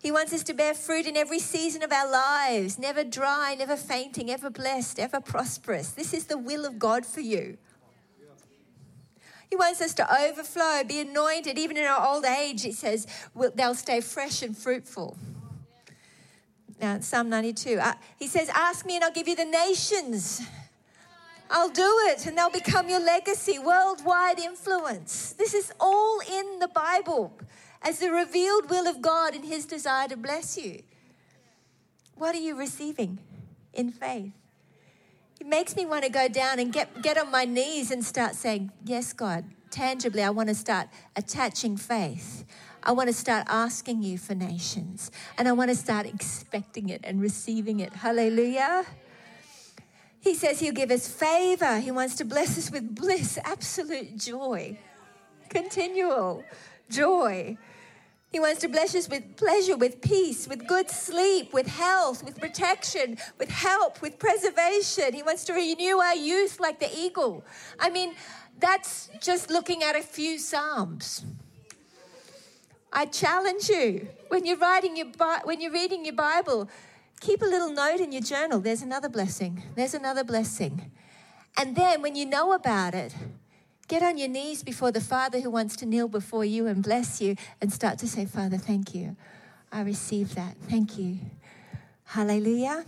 He 0.00 0.12
wants 0.12 0.32
us 0.32 0.44
to 0.44 0.54
bear 0.54 0.74
fruit 0.74 1.06
in 1.06 1.16
every 1.16 1.40
season 1.40 1.82
of 1.82 1.90
our 1.90 2.08
lives, 2.10 2.78
never 2.78 3.02
dry, 3.02 3.56
never 3.58 3.76
fainting, 3.76 4.30
ever 4.30 4.50
blessed, 4.50 5.00
ever 5.00 5.20
prosperous. 5.20 5.90
This 5.90 6.14
is 6.14 6.26
the 6.26 6.38
will 6.38 6.64
of 6.64 6.78
God 6.78 7.04
for 7.04 7.20
you. 7.20 7.58
He 9.50 9.56
wants 9.56 9.80
us 9.80 9.94
to 9.94 10.24
overflow, 10.24 10.82
be 10.84 11.00
anointed. 11.00 11.58
Even 11.58 11.76
in 11.76 11.84
our 11.84 12.14
old 12.14 12.24
age, 12.24 12.64
it 12.64 12.74
says 12.74 13.06
they'll 13.54 13.74
stay 13.74 14.00
fresh 14.00 14.42
and 14.42 14.56
fruitful. 14.56 15.16
Now, 16.80 17.00
Psalm 17.00 17.28
92, 17.30 17.78
uh, 17.78 17.94
he 18.18 18.26
says, 18.26 18.50
Ask 18.50 18.84
me 18.84 18.96
and 18.96 19.04
I'll 19.04 19.12
give 19.12 19.28
you 19.28 19.36
the 19.36 19.44
nations. 19.44 20.42
I'll 21.50 21.70
do 21.70 21.96
it 22.08 22.26
and 22.26 22.36
they'll 22.36 22.50
become 22.50 22.88
your 22.88 23.00
legacy, 23.00 23.58
worldwide 23.58 24.38
influence. 24.38 25.32
This 25.32 25.54
is 25.54 25.72
all 25.78 26.20
in 26.20 26.58
the 26.58 26.68
Bible 26.68 27.38
as 27.82 28.00
the 28.00 28.10
revealed 28.10 28.68
will 28.68 28.86
of 28.86 29.00
God 29.00 29.34
and 29.34 29.44
His 29.44 29.64
desire 29.64 30.08
to 30.08 30.16
bless 30.16 30.58
you. 30.58 30.82
What 32.16 32.34
are 32.34 32.40
you 32.40 32.56
receiving 32.56 33.18
in 33.72 33.92
faith? 33.92 34.32
It 35.40 35.46
makes 35.46 35.76
me 35.76 35.86
want 35.86 36.04
to 36.04 36.10
go 36.10 36.28
down 36.28 36.58
and 36.58 36.72
get, 36.72 37.02
get 37.02 37.18
on 37.18 37.30
my 37.30 37.44
knees 37.44 37.90
and 37.90 38.04
start 38.04 38.34
saying, 38.34 38.72
Yes, 38.84 39.12
God, 39.12 39.44
tangibly, 39.70 40.22
I 40.22 40.30
want 40.30 40.48
to 40.48 40.54
start 40.54 40.88
attaching 41.14 41.76
faith. 41.76 42.44
I 42.82 42.92
want 42.92 43.08
to 43.08 43.12
start 43.12 43.46
asking 43.48 44.02
you 44.02 44.16
for 44.16 44.34
nations 44.34 45.10
and 45.36 45.48
I 45.48 45.52
want 45.52 45.70
to 45.70 45.76
start 45.76 46.06
expecting 46.06 46.88
it 46.88 47.00
and 47.04 47.20
receiving 47.20 47.80
it. 47.80 47.92
Hallelujah. 47.92 48.86
He 50.26 50.34
says 50.34 50.58
he'll 50.58 50.72
give 50.72 50.90
us 50.90 51.06
favor. 51.06 51.78
He 51.78 51.92
wants 51.92 52.16
to 52.16 52.24
bless 52.24 52.58
us 52.58 52.68
with 52.68 52.96
bliss, 52.96 53.38
absolute 53.44 54.16
joy, 54.16 54.76
continual 55.48 56.42
joy. 56.90 57.56
He 58.32 58.40
wants 58.40 58.60
to 58.62 58.68
bless 58.68 58.96
us 58.96 59.08
with 59.08 59.36
pleasure, 59.36 59.76
with 59.76 60.00
peace, 60.00 60.48
with 60.48 60.66
good 60.66 60.90
sleep, 60.90 61.52
with 61.52 61.68
health, 61.68 62.24
with 62.24 62.40
protection, 62.40 63.18
with 63.38 63.50
help, 63.50 64.02
with 64.02 64.18
preservation. 64.18 65.14
He 65.14 65.22
wants 65.22 65.44
to 65.44 65.52
renew 65.52 65.98
our 65.98 66.16
youth 66.16 66.58
like 66.58 66.80
the 66.80 66.90
eagle. 66.92 67.44
I 67.78 67.88
mean, 67.88 68.16
that's 68.58 69.08
just 69.20 69.48
looking 69.48 69.84
at 69.84 69.94
a 69.94 70.02
few 70.02 70.40
Psalms. 70.40 71.24
I 72.92 73.06
challenge 73.06 73.68
you 73.68 74.08
when 74.26 74.44
you're 74.44 74.58
writing 74.58 74.96
your 74.96 75.06
when 75.44 75.60
you're 75.60 75.70
reading 75.70 76.04
your 76.04 76.16
Bible, 76.16 76.68
keep 77.20 77.42
a 77.42 77.46
little 77.46 77.70
note 77.70 78.00
in 78.00 78.12
your 78.12 78.22
journal. 78.22 78.60
There's 78.60 78.82
another 78.82 79.08
blessing. 79.08 79.62
There's 79.74 79.94
another 79.94 80.24
blessing. 80.24 80.90
And 81.56 81.74
then 81.74 82.02
when 82.02 82.14
you 82.14 82.26
know 82.26 82.52
about 82.52 82.94
it, 82.94 83.14
get 83.88 84.02
on 84.02 84.18
your 84.18 84.28
knees 84.28 84.62
before 84.62 84.92
the 84.92 85.00
Father 85.00 85.40
who 85.40 85.50
wants 85.50 85.76
to 85.76 85.86
kneel 85.86 86.08
before 86.08 86.44
you 86.44 86.66
and 86.66 86.82
bless 86.82 87.20
you 87.20 87.36
and 87.60 87.72
start 87.72 87.98
to 88.00 88.08
say, 88.08 88.26
Father, 88.26 88.58
thank 88.58 88.94
you. 88.94 89.16
I 89.72 89.82
receive 89.82 90.34
that. 90.34 90.56
Thank 90.68 90.98
you. 90.98 91.18
Hallelujah. 92.04 92.84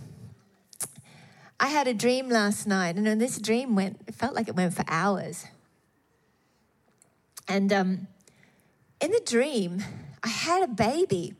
I 1.59 1.67
had 1.67 1.87
a 1.87 1.93
dream 1.93 2.29
last 2.29 2.65
night, 2.65 2.95
and 2.95 3.19
this 3.19 3.37
dream 3.37 3.75
went, 3.75 3.99
it 4.07 4.15
felt 4.15 4.33
like 4.33 4.47
it 4.47 4.55
went 4.55 4.73
for 4.73 4.85
hours. 4.87 5.45
And 7.49 7.73
um, 7.73 8.07
in 9.01 9.11
the 9.11 9.21
dream, 9.25 9.83
I 10.23 10.29
had 10.29 10.63
a 10.63 10.67
baby, 10.67 11.33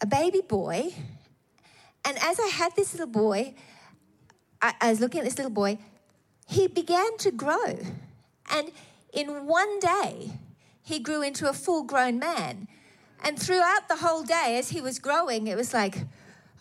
a 0.00 0.06
baby 0.06 0.40
boy. 0.46 0.94
And 2.04 2.16
as 2.22 2.40
I 2.40 2.48
had 2.48 2.74
this 2.76 2.92
little 2.92 3.06
boy, 3.06 3.54
I, 4.62 4.74
I 4.80 4.90
was 4.90 5.00
looking 5.00 5.20
at 5.20 5.24
this 5.24 5.36
little 5.36 5.52
boy, 5.52 5.78
he 6.46 6.66
began 6.66 7.16
to 7.18 7.30
grow. 7.30 7.78
And 8.50 8.72
in 9.12 9.46
one 9.46 9.78
day, 9.80 10.32
he 10.82 10.98
grew 10.98 11.22
into 11.22 11.48
a 11.48 11.52
full 11.52 11.84
grown 11.84 12.18
man. 12.18 12.68
And 13.22 13.38
throughout 13.38 13.88
the 13.88 13.96
whole 13.96 14.22
day, 14.22 14.56
as 14.58 14.70
he 14.70 14.80
was 14.80 14.98
growing, 14.98 15.46
it 15.46 15.56
was 15.56 15.74
like, 15.74 15.98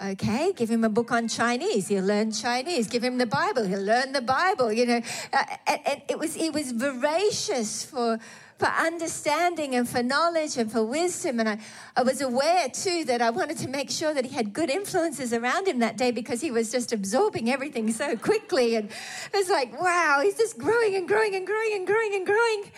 okay, 0.01 0.53
give 0.53 0.69
him 0.69 0.83
a 0.83 0.89
book 0.89 1.11
on 1.11 1.27
Chinese, 1.27 1.87
he'll 1.87 2.05
learn 2.05 2.31
Chinese. 2.31 2.87
Give 2.87 3.03
him 3.03 3.17
the 3.17 3.25
Bible, 3.25 3.63
he'll 3.65 3.81
learn 3.81 4.11
the 4.11 4.21
Bible. 4.21 4.71
You 4.71 4.85
know, 4.85 5.01
uh, 5.33 5.43
and, 5.67 5.79
and 5.85 6.01
it 6.09 6.19
was 6.19 6.35
it 6.35 6.53
was 6.53 6.71
voracious 6.71 7.83
for 7.83 8.19
for 8.59 8.67
understanding 8.67 9.73
and 9.73 9.87
for 9.87 10.03
knowledge 10.03 10.57
and 10.57 10.69
for 10.69 10.83
wisdom. 10.83 11.39
And 11.39 11.47
I, 11.47 11.59
I 11.95 12.03
was 12.03 12.19
aware 12.19 12.67
too 12.67 13.05
that 13.05 13.21
I 13.21 13.29
wanted 13.29 13.57
to 13.59 13.69
make 13.69 13.89
sure 13.89 14.13
that 14.13 14.25
he 14.25 14.35
had 14.35 14.51
good 14.51 14.69
influences 14.69 15.31
around 15.31 15.65
him 15.65 15.79
that 15.79 15.95
day 15.95 16.11
because 16.11 16.41
he 16.41 16.51
was 16.51 16.69
just 16.69 16.91
absorbing 16.91 17.49
everything 17.49 17.89
so 17.93 18.17
quickly. 18.17 18.75
And 18.75 18.89
it 18.89 19.37
was 19.37 19.49
like, 19.49 19.81
wow, 19.81 20.19
he's 20.21 20.35
just 20.35 20.57
growing 20.57 20.95
and 20.95 21.07
growing 21.07 21.35
and 21.35 21.47
growing 21.47 21.71
and 21.73 21.87
growing 21.87 22.13
and 22.13 22.25
growing. 22.25 22.71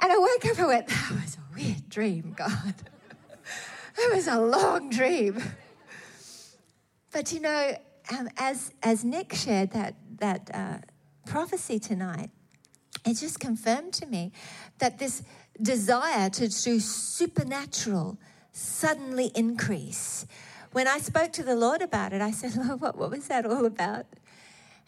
And 0.00 0.12
I 0.12 0.18
woke 0.18 0.44
up 0.44 0.58
and 0.58 0.66
went, 0.66 0.88
that 0.88 1.10
was 1.12 1.36
a 1.36 1.54
weird 1.54 1.88
dream, 1.88 2.34
God. 2.36 2.74
That 3.96 4.12
was 4.14 4.28
a 4.28 4.38
long 4.38 4.90
dream. 4.90 5.42
But 7.12 7.32
you 7.32 7.40
know, 7.40 7.78
um, 8.12 8.28
as, 8.36 8.74
as 8.82 9.06
Nick 9.06 9.32
shared 9.32 9.70
that, 9.70 9.94
that 10.18 10.50
uh, 10.52 10.78
prophecy 11.24 11.78
tonight, 11.78 12.28
it 13.06 13.14
just 13.14 13.40
confirmed 13.40 13.92
to 13.94 14.06
me 14.06 14.32
that 14.78 14.98
this 14.98 15.22
desire 15.60 16.28
to 16.30 16.48
do 16.48 16.80
supernatural 16.80 18.18
suddenly 18.52 19.30
increase. 19.34 20.26
When 20.72 20.88
I 20.88 20.98
spoke 20.98 21.32
to 21.34 21.42
the 21.42 21.56
Lord 21.56 21.82
about 21.82 22.12
it, 22.12 22.20
I 22.20 22.30
said, 22.30 22.56
Lord, 22.56 22.80
what, 22.82 22.98
what 22.98 23.10
was 23.10 23.28
that 23.28 23.46
all 23.46 23.64
about? 23.64 24.06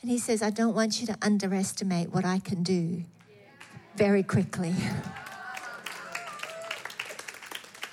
And 0.02 0.10
he 0.10 0.18
says, 0.18 0.42
I 0.42 0.50
don't 0.50 0.74
want 0.74 1.00
you 1.00 1.06
to 1.08 1.16
underestimate 1.22 2.12
what 2.12 2.24
I 2.24 2.38
can 2.38 2.62
do 2.62 3.04
very 3.96 4.22
quickly. 4.22 4.74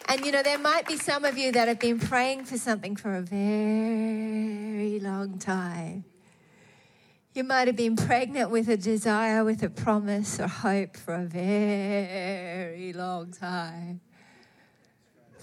And 0.08 0.24
you 0.24 0.32
know, 0.32 0.44
there 0.44 0.60
might 0.60 0.88
be 0.88 0.98
some 0.98 1.26
of 1.26 1.38
you 1.38 1.52
that 1.52 1.68
have 1.68 1.80
been 1.80 2.00
praying 2.00 2.46
for 2.46 2.58
something 2.58 2.96
for 2.96 3.16
a 3.16 3.22
very 3.22 5.00
long 5.00 5.40
time. 5.40 6.06
You 7.36 7.44
might 7.44 7.68
have 7.68 7.76
been 7.76 7.98
pregnant 7.98 8.50
with 8.50 8.70
a 8.70 8.78
desire, 8.78 9.44
with 9.44 9.62
a 9.62 9.70
promise 9.70 10.40
or 10.40 10.48
hope 10.48 10.96
for 10.96 11.16
a 11.16 11.26
very 11.26 12.94
long 12.94 13.34
time. 13.34 14.00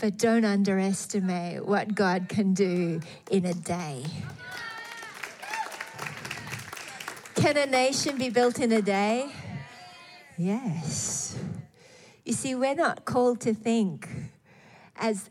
But 0.00 0.16
don't 0.16 0.46
underestimate 0.46 1.66
what 1.66 1.94
God 1.94 2.30
can 2.30 2.54
do 2.54 3.00
in 3.30 3.44
a 3.44 3.52
day. 3.52 4.06
Can 7.34 7.58
a 7.58 7.66
nation 7.66 8.16
be 8.16 8.30
built 8.30 8.58
in 8.58 8.72
a 8.72 8.80
day? 8.80 9.30
Yes. 10.38 11.38
You 12.24 12.32
see, 12.32 12.54
we're 12.54 12.74
not 12.74 13.04
called 13.04 13.42
to 13.42 13.52
think 13.52 14.08
as 14.96 15.28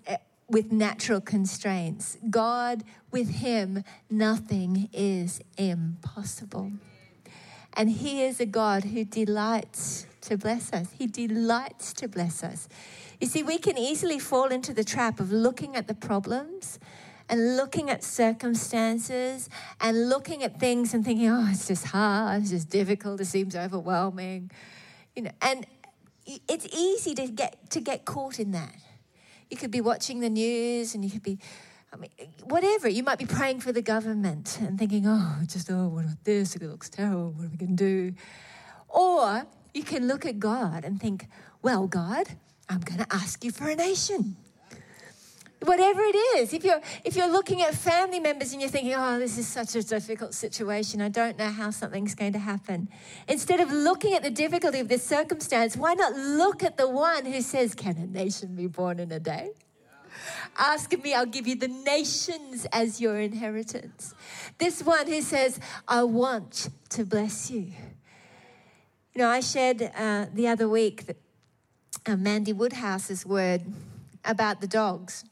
with 0.52 0.72
natural 0.72 1.22
constraints. 1.22 2.18
God, 2.30 2.84
with 3.10 3.30
Him, 3.30 3.84
nothing 4.10 4.90
is 4.92 5.42
impossible. 5.58 6.74
And 7.74 7.90
He 7.90 8.22
is 8.24 8.40
a 8.40 8.46
God 8.46 8.84
who 8.84 9.06
delights 9.06 10.06
to 10.22 10.38
bless 10.38 10.74
us. 10.74 10.88
He 10.98 11.08
delights 11.08 11.94
to 11.94 12.08
bless 12.08 12.44
us. 12.44 12.68
You 13.22 13.28
see, 13.28 13.44
we 13.44 13.58
can 13.58 13.78
easily 13.78 14.20
fall 14.20 14.48
into 14.48 14.74
the 14.74 14.84
trap 14.84 15.20
of 15.20 15.32
looking 15.32 15.76
at 15.76 15.88
the 15.88 15.94
problems 15.94 16.80
and 17.30 17.56
looking 17.56 17.90
at 17.90 18.04
circumstances 18.04 19.50
and 19.80 20.10
looking 20.10 20.44
at 20.44 20.60
things 20.60 20.94
and 20.94 21.06
thinking, 21.06 21.30
oh, 21.30 21.48
it's 21.50 21.68
just 21.68 21.86
hard, 21.86 22.42
it's 22.42 22.52
just 22.52 22.70
difficult, 22.70 23.22
it 23.22 23.26
seems 23.26 23.56
overwhelming. 23.56 24.52
You 25.16 25.24
know, 25.24 25.32
and 25.42 25.66
it's 26.26 26.68
easy 26.76 27.16
to 27.16 27.28
get 27.28 27.70
to 27.72 27.80
get 27.80 28.06
caught 28.06 28.40
in 28.40 28.52
that. 28.52 28.76
You 29.52 29.58
could 29.58 29.70
be 29.70 29.82
watching 29.82 30.22
the 30.22 30.30
news 30.30 30.96
and 30.96 31.04
you 31.04 31.12
could 31.12 31.22
be, 31.22 31.38
I 31.94 31.98
mean, 31.98 32.10
whatever. 32.46 32.88
You 32.88 33.04
might 33.04 33.20
be 33.20 33.26
praying 33.26 33.60
for 33.60 33.72
the 33.72 33.82
government 33.82 34.58
and 34.62 34.80
thinking, 34.80 35.06
oh, 35.06 35.40
just, 35.46 35.70
oh, 35.70 35.90
what 35.90 36.06
about 36.06 36.24
this? 36.24 36.56
It 36.56 36.64
looks 36.64 36.90
terrible. 36.90 37.32
What 37.32 37.46
are 37.46 37.50
we 37.50 37.58
going 37.58 37.76
to 37.76 37.84
do? 37.84 38.14
Or 38.88 39.46
you 39.74 39.84
can 39.84 40.08
look 40.08 40.26
at 40.26 40.40
God 40.40 40.86
and 40.86 41.00
think, 41.00 41.28
well, 41.62 41.86
God, 41.86 42.28
I'm 42.70 42.80
going 42.80 43.00
to 43.00 43.14
ask 43.14 43.44
you 43.44 43.52
for 43.52 43.70
a 43.70 43.76
nation 43.76 44.38
whatever 45.64 46.02
it 46.02 46.16
is 46.38 46.54
if 46.54 46.64
you're 46.64 46.82
if 47.06 47.16
you're 47.16 47.32
looking 47.32 47.62
at 47.62 47.76
family 47.76 48.20
members 48.20 48.52
and 48.52 48.62
you're 48.62 48.70
thinking 48.70 48.94
oh 48.96 49.20
this 49.20 49.38
is 49.38 49.48
such 49.48 49.76
a 49.76 49.84
difficult 49.84 50.34
situation 50.34 51.02
i 51.02 51.10
don't 51.10 51.38
know 51.38 51.50
how 51.50 51.70
something's 51.70 52.16
going 52.16 52.34
to 52.34 52.40
happen 52.40 52.90
instead 53.28 53.60
of 53.60 53.72
looking 53.72 54.14
at 54.14 54.24
the 54.24 54.32
difficulty 54.32 54.80
of 54.80 54.88
this 54.88 55.06
circumstance 55.06 55.78
why 55.78 55.94
not 55.94 56.14
look 56.14 56.64
at 56.64 56.78
the 56.78 56.90
one 56.90 57.26
who 57.26 57.42
says 57.42 57.76
can 57.76 57.96
a 57.98 58.08
nation 58.08 58.56
be 58.56 58.68
born 58.68 59.00
in 59.00 59.12
a 59.12 59.20
day 59.20 59.52
Ask 60.58 60.92
me, 61.02 61.14
I'll 61.14 61.26
give 61.26 61.48
you 61.48 61.56
the 61.56 61.68
nations 61.68 62.68
as 62.72 63.00
your 63.00 63.20
inheritance. 63.20 64.14
This 64.58 64.84
one 64.84 65.08
who 65.08 65.22
says, 65.22 65.60
I 65.88 66.04
want 66.04 66.70
to 66.90 67.06
bless 67.06 67.50
you. 67.50 67.72
You 69.14 69.22
know, 69.22 69.30
I 69.30 69.40
shared 69.40 69.82
uh, 69.82 70.28
the 70.34 70.48
other 70.48 70.70
week 70.70 71.06
that, 71.08 71.18
uh, 72.06 72.16
Mandy 72.16 72.54
Woodhouse's 72.54 73.26
word 73.26 73.62
about 74.24 74.62
the 74.62 74.68
dogs. 74.68 75.24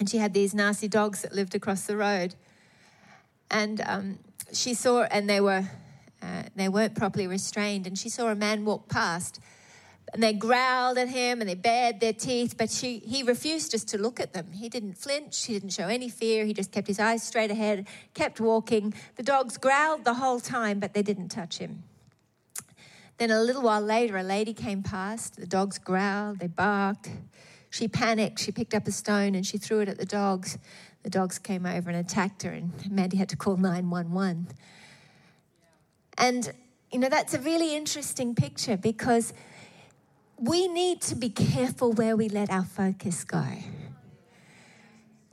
And 0.00 0.08
she 0.08 0.16
had 0.16 0.32
these 0.32 0.54
nasty 0.54 0.88
dogs 0.88 1.20
that 1.22 1.34
lived 1.34 1.54
across 1.54 1.84
the 1.84 1.96
road. 1.96 2.34
And 3.50 3.82
um, 3.82 4.18
she 4.50 4.72
saw, 4.72 5.02
and 5.02 5.28
they 5.28 5.42
were, 5.42 5.68
uh, 6.22 6.44
they 6.56 6.70
weren't 6.70 6.94
properly 6.96 7.26
restrained. 7.26 7.86
And 7.86 7.98
she 7.98 8.08
saw 8.08 8.28
a 8.28 8.34
man 8.34 8.64
walk 8.64 8.88
past, 8.88 9.40
and 10.14 10.22
they 10.22 10.32
growled 10.32 10.96
at 10.96 11.08
him 11.08 11.40
and 11.40 11.48
they 11.48 11.54
bared 11.54 12.00
their 12.00 12.14
teeth. 12.14 12.56
But 12.56 12.70
she, 12.70 12.98
he 13.00 13.22
refused 13.22 13.70
just 13.72 13.88
to 13.88 13.98
look 13.98 14.18
at 14.18 14.32
them. 14.32 14.52
He 14.52 14.70
didn't 14.70 14.94
flinch. 14.94 15.44
He 15.44 15.52
didn't 15.52 15.70
show 15.70 15.86
any 15.86 16.08
fear. 16.08 16.46
He 16.46 16.54
just 16.54 16.72
kept 16.72 16.88
his 16.88 16.98
eyes 16.98 17.22
straight 17.22 17.50
ahead, 17.50 17.86
kept 18.14 18.40
walking. 18.40 18.94
The 19.16 19.22
dogs 19.22 19.58
growled 19.58 20.04
the 20.04 20.14
whole 20.14 20.40
time, 20.40 20.80
but 20.80 20.94
they 20.94 21.02
didn't 21.02 21.28
touch 21.28 21.58
him. 21.58 21.84
Then 23.18 23.30
a 23.30 23.42
little 23.42 23.62
while 23.62 23.82
later, 23.82 24.16
a 24.16 24.22
lady 24.22 24.54
came 24.54 24.82
past. 24.82 25.36
The 25.36 25.46
dogs 25.46 25.78
growled, 25.78 26.38
they 26.38 26.46
barked. 26.46 27.10
She 27.70 27.86
panicked. 27.88 28.40
She 28.40 28.52
picked 28.52 28.74
up 28.74 28.86
a 28.88 28.92
stone 28.92 29.34
and 29.34 29.46
she 29.46 29.56
threw 29.56 29.80
it 29.80 29.88
at 29.88 29.98
the 29.98 30.04
dogs. 30.04 30.58
The 31.02 31.10
dogs 31.10 31.38
came 31.38 31.64
over 31.64 31.88
and 31.88 31.98
attacked 31.98 32.42
her, 32.42 32.50
and 32.50 32.72
Mandy 32.90 33.16
had 33.16 33.30
to 33.30 33.36
call 33.36 33.56
911. 33.56 34.48
And, 36.18 36.52
you 36.92 36.98
know, 36.98 37.08
that's 37.08 37.32
a 37.32 37.38
really 37.38 37.74
interesting 37.74 38.34
picture 38.34 38.76
because 38.76 39.32
we 40.36 40.68
need 40.68 41.00
to 41.02 41.14
be 41.14 41.30
careful 41.30 41.92
where 41.92 42.16
we 42.16 42.28
let 42.28 42.50
our 42.50 42.64
focus 42.64 43.24
go. 43.24 43.46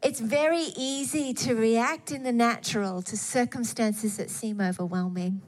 It's 0.02 0.20
very 0.20 0.68
easy 0.78 1.34
to 1.34 1.56
react 1.56 2.12
in 2.12 2.24
the 2.24 2.32
natural 2.32 3.02
to 3.02 3.18
circumstances 3.18 4.18
that 4.18 4.30
seem 4.30 4.62
overwhelming 4.62 5.42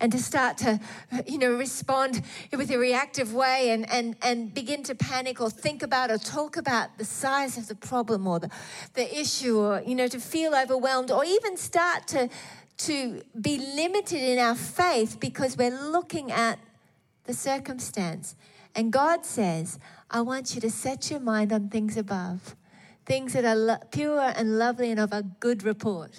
and 0.00 0.12
to 0.12 0.18
start 0.18 0.58
to, 0.58 0.80
you 1.26 1.38
know, 1.38 1.52
respond 1.52 2.22
with 2.56 2.70
a 2.70 2.78
reactive 2.78 3.34
way 3.34 3.70
and, 3.70 3.90
and, 3.90 4.16
and 4.22 4.54
begin 4.54 4.82
to 4.84 4.94
panic 4.94 5.40
or 5.40 5.50
think 5.50 5.82
about 5.82 6.10
or 6.10 6.18
talk 6.18 6.56
about 6.56 6.96
the 6.98 7.04
size 7.04 7.58
of 7.58 7.68
the 7.68 7.74
problem 7.74 8.26
or 8.26 8.38
the, 8.38 8.50
the 8.94 9.18
issue 9.18 9.58
or, 9.58 9.82
you 9.84 9.94
know, 9.94 10.08
to 10.08 10.20
feel 10.20 10.54
overwhelmed 10.54 11.10
or 11.10 11.24
even 11.24 11.56
start 11.56 12.06
to, 12.08 12.28
to 12.78 13.22
be 13.40 13.58
limited 13.58 14.20
in 14.20 14.38
our 14.38 14.54
faith 14.54 15.18
because 15.18 15.56
we're 15.56 15.70
looking 15.70 16.30
at 16.30 16.58
the 17.24 17.34
circumstance. 17.34 18.36
And 18.74 18.92
God 18.92 19.24
says, 19.24 19.78
I 20.10 20.20
want 20.20 20.54
you 20.54 20.60
to 20.60 20.70
set 20.70 21.10
your 21.10 21.20
mind 21.20 21.52
on 21.52 21.68
things 21.68 21.96
above, 21.96 22.54
things 23.04 23.32
that 23.32 23.44
are 23.44 23.56
lo- 23.56 23.78
pure 23.90 24.32
and 24.36 24.58
lovely 24.58 24.90
and 24.90 25.00
of 25.00 25.12
a 25.12 25.22
good 25.40 25.64
report. 25.64 26.18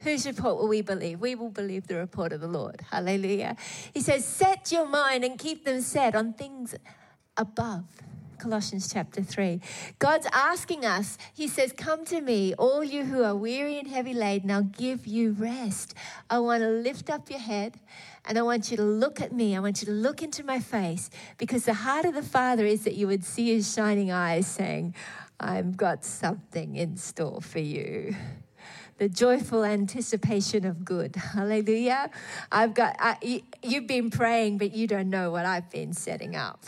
Whose 0.00 0.26
report 0.26 0.56
will 0.56 0.68
we 0.68 0.80
believe? 0.80 1.20
We 1.20 1.34
will 1.34 1.50
believe 1.50 1.86
the 1.86 1.96
report 1.96 2.32
of 2.32 2.40
the 2.40 2.48
Lord. 2.48 2.80
Hallelujah. 2.90 3.56
He 3.92 4.00
says, 4.00 4.24
Set 4.24 4.72
your 4.72 4.86
mind 4.86 5.24
and 5.24 5.38
keep 5.38 5.64
them 5.64 5.82
set 5.82 6.14
on 6.14 6.32
things 6.32 6.74
above. 7.36 7.84
Colossians 8.38 8.90
chapter 8.90 9.22
3. 9.22 9.60
God's 9.98 10.26
asking 10.32 10.86
us, 10.86 11.18
He 11.34 11.46
says, 11.46 11.74
Come 11.76 12.06
to 12.06 12.22
me, 12.22 12.54
all 12.54 12.82
you 12.82 13.04
who 13.04 13.22
are 13.22 13.36
weary 13.36 13.78
and 13.78 13.86
heavy 13.86 14.14
laden, 14.14 14.50
I'll 14.50 14.62
give 14.62 15.06
you 15.06 15.32
rest. 15.32 15.94
I 16.30 16.38
want 16.38 16.62
to 16.62 16.70
lift 16.70 17.10
up 17.10 17.28
your 17.28 17.38
head 17.38 17.78
and 18.24 18.38
I 18.38 18.42
want 18.42 18.70
you 18.70 18.78
to 18.78 18.82
look 18.82 19.20
at 19.20 19.32
me. 19.32 19.54
I 19.54 19.60
want 19.60 19.82
you 19.82 19.86
to 19.86 19.92
look 19.92 20.22
into 20.22 20.42
my 20.42 20.60
face 20.60 21.10
because 21.36 21.66
the 21.66 21.74
heart 21.74 22.06
of 22.06 22.14
the 22.14 22.22
Father 22.22 22.64
is 22.64 22.84
that 22.84 22.94
you 22.94 23.06
would 23.06 23.24
see 23.24 23.54
His 23.54 23.70
shining 23.70 24.10
eyes 24.10 24.46
saying, 24.46 24.94
I've 25.38 25.76
got 25.76 26.06
something 26.06 26.76
in 26.76 26.96
store 26.96 27.42
for 27.42 27.58
you 27.60 28.16
the 29.00 29.08
joyful 29.08 29.64
anticipation 29.64 30.66
of 30.66 30.84
good. 30.84 31.16
Hallelujah. 31.34 32.10
I've 32.52 32.74
got, 32.74 32.96
I, 32.98 33.16
you, 33.22 33.40
you've 33.62 33.86
been 33.86 34.10
praying, 34.10 34.58
but 34.58 34.74
you 34.74 34.86
don't 34.86 35.08
know 35.08 35.30
what 35.30 35.46
I've 35.46 35.70
been 35.70 35.94
setting 35.94 36.36
up. 36.36 36.66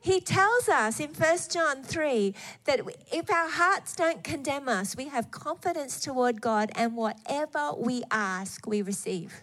He 0.00 0.20
tells 0.20 0.68
us 0.68 1.00
in 1.00 1.10
1 1.10 1.38
John 1.50 1.82
3 1.82 2.34
that 2.66 2.82
if 3.12 3.28
our 3.32 3.48
hearts 3.48 3.96
don't 3.96 4.22
condemn 4.22 4.68
us, 4.68 4.96
we 4.96 5.08
have 5.08 5.32
confidence 5.32 5.98
toward 5.98 6.40
God, 6.40 6.70
and 6.76 6.94
whatever 6.94 7.72
we 7.76 8.04
ask, 8.12 8.64
we 8.64 8.80
receive. 8.80 9.42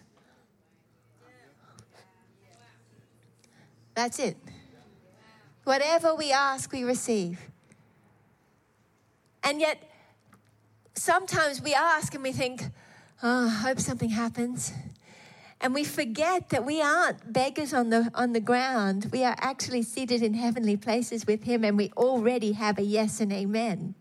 That's 3.94 4.18
it. 4.18 4.38
Whatever 5.64 6.14
we 6.14 6.32
ask, 6.32 6.72
we 6.72 6.84
receive. 6.84 7.38
And 9.44 9.60
yet, 9.60 9.91
sometimes 10.94 11.60
we 11.62 11.74
ask 11.74 12.14
and 12.14 12.22
we 12.22 12.32
think, 12.32 12.64
oh, 13.22 13.46
I 13.46 13.48
hope 13.48 13.80
something 13.80 14.10
happens. 14.10 14.72
And 15.60 15.74
we 15.74 15.84
forget 15.84 16.48
that 16.48 16.64
we 16.64 16.82
aren't 16.82 17.32
beggars 17.32 17.72
on 17.72 17.90
the, 17.90 18.10
on 18.14 18.32
the 18.32 18.40
ground. 18.40 19.10
We 19.12 19.22
are 19.22 19.36
actually 19.38 19.82
seated 19.82 20.20
in 20.22 20.34
heavenly 20.34 20.76
places 20.76 21.24
with 21.24 21.44
Him, 21.44 21.64
and 21.64 21.76
we 21.76 21.92
already 21.96 22.52
have 22.52 22.78
a 22.78 22.82
yes 22.82 23.20
and 23.20 23.32
amen. 23.32 23.94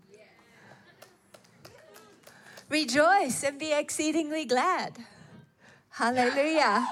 Rejoice 2.67 3.43
and 3.43 3.59
be 3.59 3.73
exceedingly 3.73 4.45
glad. 4.45 4.93
Hallelujah. 5.89 6.87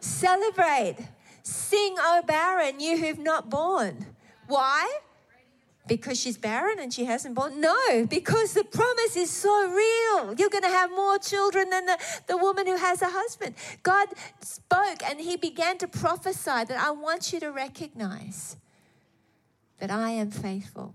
Celebrate. 0.00 0.96
Sing, 1.42 1.96
O 1.98 2.22
barren, 2.26 2.80
you 2.80 2.96
who've 2.96 3.18
not 3.18 3.50
born. 3.50 4.06
Why? 4.46 5.00
Because 5.86 6.20
she's 6.20 6.38
barren 6.38 6.78
and 6.78 6.92
she 6.92 7.04
hasn't 7.04 7.34
born? 7.34 7.60
No, 7.60 8.06
because 8.06 8.54
the 8.54 8.64
promise 8.64 9.16
is 9.16 9.30
so 9.30 9.68
real. 9.68 10.34
You're 10.34 10.50
going 10.50 10.62
to 10.62 10.68
have 10.68 10.90
more 10.90 11.18
children 11.18 11.70
than 11.70 11.86
the, 11.86 11.98
the 12.28 12.36
woman 12.36 12.66
who 12.66 12.76
has 12.76 13.02
a 13.02 13.08
husband. 13.08 13.54
God 13.82 14.08
spoke 14.40 15.02
and 15.04 15.20
he 15.20 15.36
began 15.36 15.78
to 15.78 15.88
prophesy 15.88 16.64
that 16.64 16.78
I 16.78 16.90
want 16.90 17.32
you 17.32 17.40
to 17.40 17.50
recognize 17.50 18.56
that 19.78 19.90
I 19.90 20.10
am 20.10 20.30
faithful, 20.30 20.94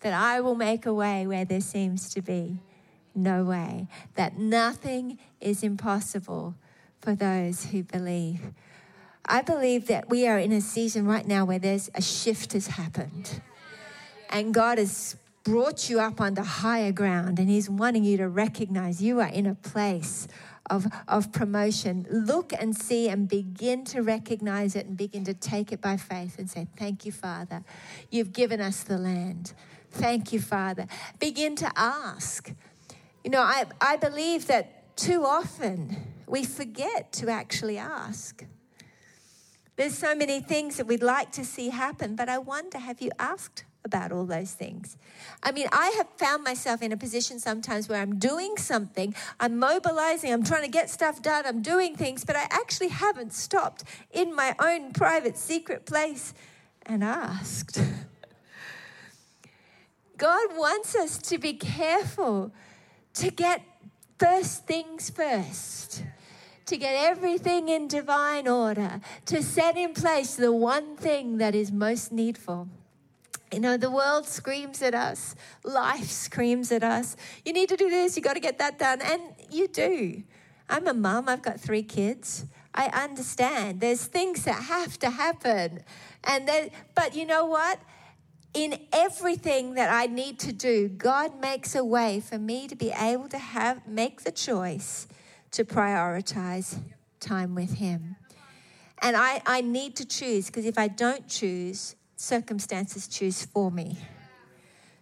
that 0.00 0.14
I 0.14 0.40
will 0.40 0.54
make 0.54 0.86
a 0.86 0.94
way 0.94 1.26
where 1.26 1.44
there 1.44 1.60
seems 1.60 2.12
to 2.14 2.22
be 2.22 2.58
no 3.14 3.44
way, 3.44 3.88
that 4.14 4.38
nothing 4.38 5.18
is 5.40 5.62
impossible 5.62 6.54
for 7.02 7.14
those 7.14 7.66
who 7.66 7.82
believe. 7.82 8.40
I 9.26 9.42
believe 9.42 9.86
that 9.88 10.08
we 10.08 10.26
are 10.26 10.38
in 10.38 10.50
a 10.52 10.62
season 10.62 11.06
right 11.06 11.26
now 11.26 11.44
where 11.44 11.58
there's 11.58 11.90
a 11.94 12.00
shift 12.00 12.54
has 12.54 12.68
happened 12.68 13.42
and 14.32 14.52
God 14.54 14.78
has 14.78 15.16
brought 15.44 15.90
you 15.90 16.00
up 16.00 16.20
onto 16.20 16.42
higher 16.42 16.92
ground 16.92 17.38
and 17.38 17.48
He's 17.48 17.68
wanting 17.68 18.04
you 18.04 18.16
to 18.16 18.28
recognize 18.28 19.02
you 19.02 19.20
are 19.20 19.28
in 19.28 19.46
a 19.46 19.54
place 19.54 20.26
of, 20.70 20.86
of 21.06 21.32
promotion. 21.32 22.06
Look 22.10 22.52
and 22.58 22.76
see 22.76 23.08
and 23.08 23.28
begin 23.28 23.84
to 23.86 24.00
recognize 24.00 24.74
it 24.74 24.86
and 24.86 24.96
begin 24.96 25.24
to 25.24 25.34
take 25.34 25.72
it 25.72 25.80
by 25.80 25.96
faith 25.96 26.38
and 26.38 26.48
say, 26.48 26.66
Thank 26.76 27.04
you, 27.04 27.12
Father. 27.12 27.62
You've 28.10 28.32
given 28.32 28.60
us 28.60 28.82
the 28.82 28.98
land. 28.98 29.52
Thank 29.90 30.32
you, 30.32 30.40
Father. 30.40 30.86
Begin 31.18 31.54
to 31.56 31.70
ask. 31.76 32.52
You 33.22 33.30
know, 33.30 33.42
I, 33.42 33.66
I 33.80 33.96
believe 33.96 34.46
that 34.46 34.96
too 34.96 35.24
often 35.24 35.96
we 36.26 36.44
forget 36.44 37.12
to 37.12 37.28
actually 37.28 37.76
ask. 37.76 38.44
There's 39.76 39.96
so 39.96 40.14
many 40.14 40.40
things 40.40 40.76
that 40.76 40.86
we'd 40.86 41.02
like 41.02 41.32
to 41.32 41.44
see 41.44 41.70
happen, 41.70 42.14
but 42.14 42.28
I 42.28 42.38
wonder 42.38 42.78
have 42.78 43.00
you 43.00 43.10
asked 43.18 43.64
about 43.84 44.12
all 44.12 44.24
those 44.24 44.52
things. 44.52 44.96
I 45.42 45.52
mean, 45.52 45.66
I 45.72 45.88
have 45.96 46.08
found 46.16 46.44
myself 46.44 46.82
in 46.82 46.92
a 46.92 46.96
position 46.96 47.38
sometimes 47.38 47.88
where 47.88 48.00
I'm 48.00 48.18
doing 48.18 48.56
something, 48.56 49.14
I'm 49.40 49.58
mobilizing, 49.58 50.32
I'm 50.32 50.44
trying 50.44 50.62
to 50.62 50.70
get 50.70 50.90
stuff 50.90 51.22
done, 51.22 51.44
I'm 51.46 51.62
doing 51.62 51.96
things, 51.96 52.24
but 52.24 52.36
I 52.36 52.46
actually 52.50 52.88
haven't 52.88 53.32
stopped 53.32 53.84
in 54.12 54.34
my 54.34 54.54
own 54.58 54.92
private, 54.92 55.36
secret 55.36 55.86
place 55.86 56.34
and 56.86 57.02
asked. 57.02 57.80
God 60.16 60.56
wants 60.56 60.94
us 60.94 61.18
to 61.18 61.38
be 61.38 61.54
careful 61.54 62.52
to 63.14 63.30
get 63.30 63.62
first 64.18 64.66
things 64.66 65.10
first 65.10 66.04
to 66.66 66.76
get 66.78 66.94
everything 66.94 67.68
in 67.68 67.88
divine 67.88 68.48
order, 68.48 69.00
to 69.26 69.42
set 69.42 69.76
in 69.76 69.92
place 69.92 70.36
the 70.36 70.52
one 70.52 70.96
thing 70.96 71.38
that 71.38 71.54
is 71.54 71.70
most 71.70 72.12
needful. 72.12 72.68
You 73.52 73.60
know, 73.60 73.76
the 73.76 73.90
world 73.90 74.26
screams 74.26 74.80
at 74.80 74.94
us, 74.94 75.34
life 75.62 76.10
screams 76.10 76.72
at 76.72 76.82
us. 76.82 77.16
You 77.44 77.52
need 77.52 77.68
to 77.68 77.76
do 77.76 77.90
this, 77.90 78.16
you 78.16 78.22
got 78.22 78.34
to 78.34 78.40
get 78.40 78.58
that 78.58 78.78
done. 78.78 79.02
And 79.02 79.20
you 79.50 79.68
do. 79.68 80.22
I'm 80.70 80.86
a 80.86 80.94
mum, 80.94 81.28
I've 81.28 81.42
got 81.42 81.60
three 81.60 81.82
kids. 81.82 82.46
I 82.74 82.86
understand. 82.86 83.80
There's 83.80 84.06
things 84.06 84.44
that 84.44 84.62
have 84.62 84.98
to 85.00 85.10
happen. 85.10 85.84
And 86.24 86.48
then, 86.48 86.70
but 86.94 87.14
you 87.14 87.26
know 87.26 87.44
what? 87.44 87.78
In 88.54 88.78
everything 88.92 89.74
that 89.74 89.90
I 89.90 90.06
need 90.06 90.38
to 90.40 90.52
do, 90.52 90.88
God 90.88 91.38
makes 91.38 91.74
a 91.74 91.84
way 91.84 92.20
for 92.20 92.38
me 92.38 92.68
to 92.68 92.74
be 92.74 92.90
able 92.90 93.28
to 93.28 93.38
have 93.38 93.86
make 93.86 94.22
the 94.22 94.32
choice 94.32 95.06
to 95.50 95.64
prioritize 95.64 96.78
time 97.20 97.54
with 97.54 97.74
Him. 97.74 98.16
And 99.02 99.16
I, 99.16 99.42
I 99.44 99.60
need 99.60 99.96
to 99.96 100.06
choose 100.06 100.46
because 100.46 100.64
if 100.64 100.78
I 100.78 100.88
don't 100.88 101.28
choose, 101.28 101.96
circumstances 102.22 103.08
choose 103.08 103.44
for 103.44 103.70
me. 103.70 103.98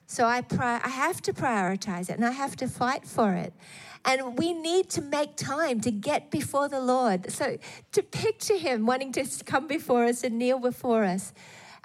So 0.07 0.25
I, 0.25 0.41
pri- 0.41 0.81
I 0.83 0.89
have 0.89 1.23
to 1.23 1.33
prioritize 1.33 2.11
it 2.11 2.17
and 2.17 2.25
I 2.25 2.33
have 2.33 2.57
to 2.57 2.67
fight 2.67 3.07
for 3.07 3.35
it. 3.35 3.53
And 4.05 4.37
we 4.37 4.55
need 4.55 4.89
to 4.91 5.03
make 5.03 5.37
time 5.37 5.81
to 5.83 5.91
get 5.91 6.31
before 6.31 6.69
the 6.69 6.81
Lord. 6.81 7.31
So 7.31 7.59
to 7.93 8.03
picture 8.03 8.57
Him 8.57 8.87
wanting 8.87 9.13
to 9.13 9.27
come 9.45 9.69
before 9.69 10.05
us 10.07 10.25
and 10.25 10.39
kneel 10.39 10.59
before 10.59 11.05
us. 11.05 11.33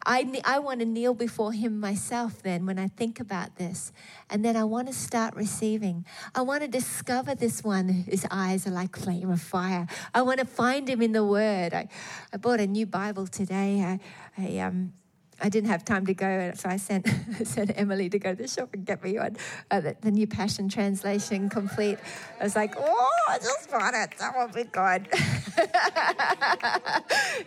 I, 0.08 0.42
I 0.46 0.60
want 0.60 0.82
to 0.82 0.86
kneel 0.86 1.14
before 1.14 1.52
Him 1.52 1.80
myself 1.80 2.42
then 2.42 2.66
when 2.66 2.80
I 2.80 2.88
think 2.88 3.20
about 3.20 3.58
this. 3.58 3.92
And 4.30 4.46
then 4.46 4.56
I 4.56 4.64
want 4.64 4.88
to 4.88 4.94
start 4.94 5.36
receiving. 5.36 6.06
I 6.34 6.42
want 6.42 6.62
to 6.62 6.68
discover 6.68 7.36
this 7.36 7.64
one 7.64 7.90
whose 7.90 8.26
eyes 8.32 8.66
are 8.66 8.72
like 8.72 8.96
flame 8.96 9.30
of 9.30 9.42
fire. 9.42 9.88
I 10.14 10.22
want 10.22 10.40
to 10.40 10.46
find 10.46 10.90
Him 10.90 11.02
in 11.02 11.12
the 11.12 11.26
Word. 11.26 11.74
I, 11.74 11.90
I 12.32 12.38
bought 12.38 12.60
a 12.60 12.68
new 12.68 12.86
Bible 12.86 13.28
today. 13.28 13.82
I, 13.82 14.00
I 14.42 14.60
um, 14.60 14.94
I 15.42 15.50
didn't 15.50 15.70
have 15.70 15.84
time 15.84 16.06
to 16.06 16.14
go, 16.14 16.52
so 16.56 16.70
I 16.70 16.78
sent, 16.78 17.08
sent 17.44 17.78
Emily 17.78 18.10
to 18.10 18.20
go 18.20 18.34
to 18.34 18.42
the 18.42 18.48
shop 18.48 18.70
and 18.74 18.86
get 18.86 19.04
me 19.04 19.20
one, 19.20 19.36
uh, 19.70 19.82
the, 19.82 19.96
the, 20.02 20.12
New 20.12 20.28
Passion 20.28 20.70
Translation 20.70 21.50
complete. 21.50 22.00
I 22.40 22.44
was 22.44 22.56
like, 22.56 22.76
oh, 22.78 23.10
I 23.28 23.38
just 23.40 23.72
want 23.72 23.96
it. 23.96 24.18
That 24.18 24.36
will 24.36 24.48
be 24.48 24.64
good. 24.64 25.08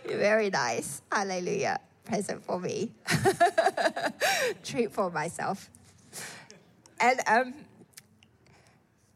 Very 0.19 0.49
nice. 0.51 1.01
Hallelujah. 1.11 1.79
Present 2.05 2.43
for 2.43 2.59
me. 2.59 2.91
Treat 4.63 4.91
for 4.91 5.09
myself. 5.09 5.69
And, 6.99 7.19
um, 7.27 7.53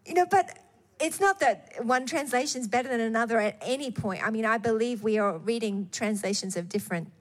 you 0.05 0.15
know, 0.15 0.25
but 0.25 0.57
it's 0.99 1.19
not 1.19 1.39
that 1.41 1.73
one 1.83 2.05
translation 2.05 2.61
is 2.61 2.67
better 2.67 2.89
than 2.89 3.01
another 3.01 3.39
at 3.39 3.57
any 3.61 3.91
point. 3.91 4.25
I 4.25 4.31
mean, 4.31 4.45
I 4.45 4.57
believe 4.57 5.03
we 5.03 5.19
are 5.19 5.37
reading 5.37 5.89
translations 5.91 6.55
of 6.55 6.69
different 6.69 7.11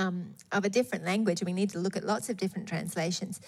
um, 0.00 0.34
of 0.52 0.64
a 0.64 0.68
different 0.68 1.04
language. 1.04 1.42
We 1.44 1.52
need 1.52 1.70
to 1.70 1.78
look 1.78 1.96
at 1.96 2.04
lots 2.04 2.30
of 2.30 2.36
different 2.36 2.68
translations. 2.68 3.40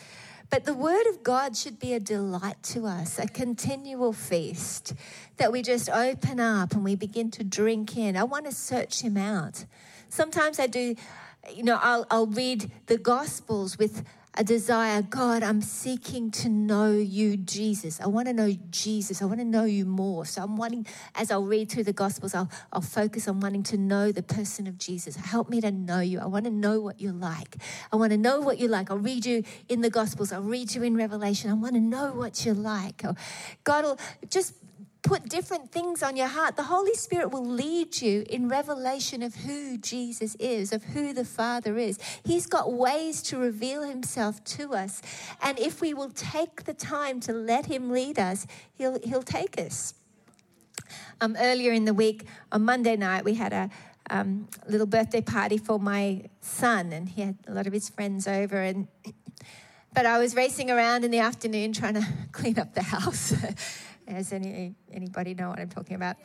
But 0.51 0.65
the 0.65 0.75
Word 0.75 1.07
of 1.07 1.23
God 1.23 1.57
should 1.57 1.79
be 1.79 1.95
a 1.95 2.01
delight 2.01 2.63
to 2.65 2.87
us, 2.87 3.19
a 3.19 3.27
continual 3.27 4.13
feast 4.13 4.93
that 5.39 5.51
we 5.51 5.63
just 5.63 5.89
open 5.89 6.39
up 6.41 6.73
and 6.73 6.85
we 6.85 6.95
begin 6.95 7.31
to 7.33 7.45
drink 7.45 7.97
in. 7.97 8.17
I 8.17 8.25
want 8.25 8.45
to 8.45 8.53
search 8.53 9.01
Him 9.01 9.17
out. 9.17 9.65
Sometimes 10.11 10.61
I 10.61 10.67
do, 10.67 10.95
you 11.51 11.63
know, 11.63 11.79
I'll, 11.81 12.07
I'll 12.11 12.27
read 12.27 12.71
the 12.87 12.99
Gospels 12.99 13.79
with 13.79 14.05
a 14.35 14.43
desire 14.43 15.03
God, 15.03 15.43
I'm 15.43 15.61
seeking 15.61 16.31
to 16.33 16.49
know 16.49 16.93
you, 16.93 17.37
Jesus. 17.37 18.01
I 18.01 18.07
want 18.07 18.29
to 18.29 18.33
know 18.33 18.51
Jesus. 18.71 19.21
I 19.21 19.27
want 19.27 19.41
to 19.41 19.45
know 19.45 19.65
you 19.65 19.85
more. 19.85 20.25
So 20.25 20.43
I'm 20.43 20.57
wanting, 20.57 20.87
as 21.15 21.31
I'll 21.31 21.45
read 21.45 21.71
through 21.71 21.85
the 21.85 21.93
Gospels, 21.93 22.35
I'll, 22.35 22.51
I'll 22.73 22.81
focus 22.81 23.29
on 23.29 23.41
wanting 23.41 23.63
to 23.65 23.77
know 23.77 24.11
the 24.11 24.23
person 24.23 24.67
of 24.67 24.79
Jesus. 24.79 25.17
Help 25.17 25.51
me 25.51 25.61
to 25.61 25.71
know 25.71 26.01
you. 26.01 26.19
I 26.19 26.27
want 26.27 26.47
to 26.47 26.51
know 26.51 26.81
what 26.81 27.01
you're 27.01 27.13
like. 27.13 27.57
I 27.93 27.97
want 27.97 28.13
to 28.13 28.19
know 28.19 28.41
what 28.41 28.59
you're 28.59 28.71
like. 28.71 28.91
I'll 28.91 28.99
read 28.99 29.27
you 29.27 29.45
in 29.69 29.83
the 29.83 29.91
Gospels, 29.91 30.33
I'll 30.33 30.43
read 30.43 30.75
you 30.75 30.83
in 30.83 30.97
Revelation. 30.97 31.51
I 31.51 31.55
want 31.55 31.75
to 31.75 31.81
know 31.81 32.13
what 32.13 32.45
you're 32.45 32.55
like. 32.55 33.03
God 33.65 33.85
will 33.85 33.99
just 34.31 34.55
put 35.03 35.29
different 35.29 35.73
things 35.73 36.03
on 36.03 36.17
your 36.17 36.29
heart. 36.29 36.57
The 36.57 36.63
Holy 36.63 36.95
Spirit 36.95 37.31
will 37.31 37.45
lead 37.45 38.01
you 38.01 38.25
in 38.31 38.49
revelation 38.49 39.23
of 39.23 39.35
who 39.35 39.77
Jesus 39.77 40.37
is, 40.37 40.73
of 40.73 40.85
who 40.85 41.13
the 41.13 41.25
Father 41.25 41.77
is. 41.77 41.99
He's 42.25 42.47
got 42.47 42.73
ways 42.73 43.21
to 43.25 43.37
reveal 43.37 43.83
himself 43.83 44.43
to 44.45 44.75
us. 44.75 45.03
And 45.43 45.59
if 45.59 45.81
we 45.81 45.93
will 45.93 46.11
take 46.11 46.65
the 46.65 46.75
time 46.75 47.19
to 47.21 47.33
let 47.33 47.67
him 47.67 47.91
lead 47.91 48.19
us, 48.19 48.47
he'll, 48.75 48.99
he'll 49.01 49.23
take 49.23 49.59
us. 49.61 49.95
Um, 51.21 51.37
earlier 51.39 51.73
in 51.73 51.85
the 51.85 51.95
week, 51.95 52.27
on 52.53 52.65
Monday 52.65 52.97
night, 52.97 53.25
we 53.25 53.35
had 53.35 53.53
a 53.53 53.71
um, 54.11 54.49
little 54.69 54.87
birthday 54.87 55.21
party 55.21 55.59
for 55.59 55.79
my 55.79 56.25
son, 56.41 56.93
and 56.93 57.09
he 57.09 57.23
had 57.23 57.37
a 57.47 57.53
lot 57.53 57.67
of 57.67 57.73
his 57.73 57.89
friends 57.89 58.29
over. 58.29 58.61
And 58.61 58.89
but 59.95 60.07
I 60.07 60.19
was 60.19 60.35
racing 60.37 60.71
around 60.71 61.05
in 61.05 61.11
the 61.11 61.19
afternoon 61.19 61.73
trying 61.73 61.95
to 61.95 62.07
clean 62.33 62.59
up 62.59 62.75
the 62.75 62.83
house. 62.83 63.35
Does 64.15 64.33
any, 64.33 64.75
anybody 64.93 65.35
know 65.35 65.51
what 65.51 65.59
I'm 65.59 65.69
talking 65.69 65.97
about? 65.97 66.17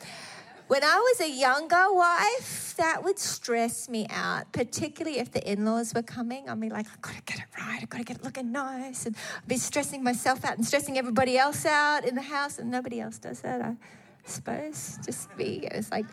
When 0.68 0.84
I 0.84 0.96
was 0.96 1.20
a 1.22 1.30
younger 1.30 1.92
wife, 1.92 2.74
that 2.76 3.02
would 3.02 3.18
stress 3.18 3.88
me 3.88 4.06
out, 4.10 4.52
particularly 4.52 5.18
if 5.18 5.32
the 5.32 5.50
in 5.50 5.64
laws 5.64 5.94
were 5.94 6.02
coming. 6.02 6.50
I'd 6.50 6.60
be 6.60 6.68
like, 6.68 6.86
I've 6.92 7.00
got 7.00 7.14
to 7.14 7.22
get 7.22 7.38
it 7.38 7.46
right, 7.58 7.78
I've 7.80 7.88
got 7.88 7.98
to 7.98 8.04
get 8.04 8.18
it 8.18 8.24
looking 8.24 8.52
nice. 8.52 9.06
And 9.06 9.16
I'd 9.38 9.48
be 9.48 9.56
stressing 9.56 10.02
myself 10.02 10.44
out 10.44 10.58
and 10.58 10.66
stressing 10.66 10.98
everybody 10.98 11.38
else 11.38 11.64
out 11.64 12.04
in 12.04 12.14
the 12.14 12.22
house, 12.22 12.58
and 12.58 12.70
nobody 12.70 13.00
else 13.00 13.16
does 13.16 13.40
that, 13.40 13.62
I 13.62 13.76
suppose. 14.24 14.98
Just 15.06 15.34
me. 15.38 15.60
It 15.62 15.74
was 15.74 15.90
like 15.90 16.04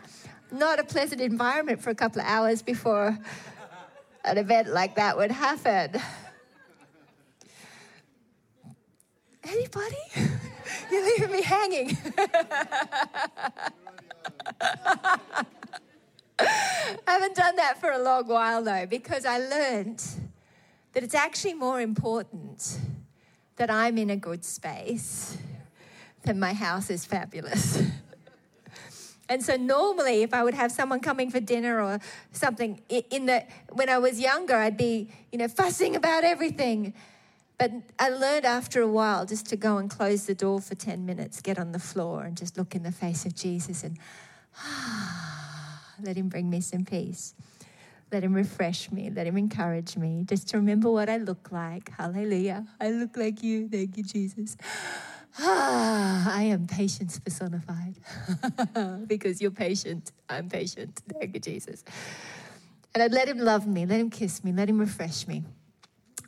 not 0.50 0.78
a 0.78 0.84
pleasant 0.84 1.20
environment 1.20 1.82
for 1.82 1.90
a 1.90 1.94
couple 1.94 2.22
of 2.22 2.26
hours 2.26 2.62
before 2.62 3.18
an 4.24 4.38
event 4.38 4.68
like 4.68 4.94
that 4.94 5.18
would 5.18 5.32
happen. 5.32 6.00
Anybody? 9.44 10.25
You're 10.90 11.04
leaving 11.04 11.32
me 11.32 11.42
hanging. 11.42 11.96
I 16.38 16.94
haven't 17.06 17.36
done 17.36 17.56
that 17.56 17.80
for 17.80 17.90
a 17.90 17.98
long 17.98 18.26
while 18.26 18.62
though, 18.62 18.86
because 18.86 19.24
I 19.24 19.38
learned 19.38 20.04
that 20.92 21.02
it's 21.02 21.14
actually 21.14 21.54
more 21.54 21.80
important 21.80 22.78
that 23.56 23.70
I'm 23.70 23.98
in 23.98 24.10
a 24.10 24.16
good 24.16 24.44
space 24.44 25.38
than 26.22 26.38
my 26.38 26.52
house 26.52 26.90
is 26.90 27.04
fabulous. 27.04 27.82
And 29.28 29.44
so 29.44 29.56
normally, 29.56 30.22
if 30.22 30.32
I 30.32 30.44
would 30.44 30.54
have 30.54 30.70
someone 30.70 31.00
coming 31.00 31.32
for 31.32 31.40
dinner 31.40 31.80
or 31.80 31.98
something 32.30 32.80
in 32.88 33.26
the 33.26 33.44
when 33.72 33.88
I 33.88 33.98
was 33.98 34.20
younger, 34.20 34.54
I'd 34.54 34.76
be 34.76 35.10
you 35.32 35.38
know 35.38 35.48
fussing 35.48 35.96
about 35.96 36.22
everything. 36.22 36.94
But 37.58 37.72
I 37.98 38.10
learned 38.10 38.44
after 38.44 38.82
a 38.82 38.88
while 38.88 39.24
just 39.24 39.46
to 39.46 39.56
go 39.56 39.78
and 39.78 39.88
close 39.88 40.26
the 40.26 40.34
door 40.34 40.60
for 40.60 40.74
10 40.74 41.06
minutes, 41.06 41.40
get 41.40 41.58
on 41.58 41.72
the 41.72 41.78
floor 41.78 42.24
and 42.24 42.36
just 42.36 42.58
look 42.58 42.74
in 42.74 42.82
the 42.82 42.92
face 42.92 43.24
of 43.24 43.34
Jesus 43.34 43.82
and 43.82 43.98
let 46.02 46.16
Him 46.16 46.28
bring 46.28 46.50
me 46.50 46.60
some 46.60 46.84
peace. 46.84 47.34
Let 48.12 48.22
Him 48.22 48.34
refresh 48.34 48.92
me. 48.92 49.10
Let 49.10 49.26
Him 49.26 49.36
encourage 49.36 49.96
me. 49.96 50.24
Just 50.26 50.48
to 50.48 50.58
remember 50.58 50.90
what 50.90 51.08
I 51.08 51.16
look 51.16 51.50
like. 51.50 51.90
Hallelujah. 51.96 52.66
I 52.80 52.90
look 52.90 53.16
like 53.16 53.42
you. 53.42 53.68
Thank 53.68 53.96
you, 53.96 54.04
Jesus. 54.04 54.56
Ah, 55.38 56.32
I 56.36 56.44
am 56.44 56.66
patience 56.66 57.18
personified. 57.18 57.96
because 59.06 59.40
you're 59.40 59.50
patient. 59.50 60.12
I'm 60.28 60.48
patient. 60.48 61.00
Thank 61.18 61.34
you, 61.34 61.40
Jesus. 61.40 61.84
And 62.94 63.02
I'd 63.02 63.12
let 63.12 63.28
Him 63.28 63.38
love 63.38 63.66
me, 63.66 63.84
let 63.86 64.00
Him 64.00 64.10
kiss 64.10 64.44
me, 64.44 64.52
let 64.52 64.68
Him 64.68 64.78
refresh 64.78 65.26
me. 65.26 65.44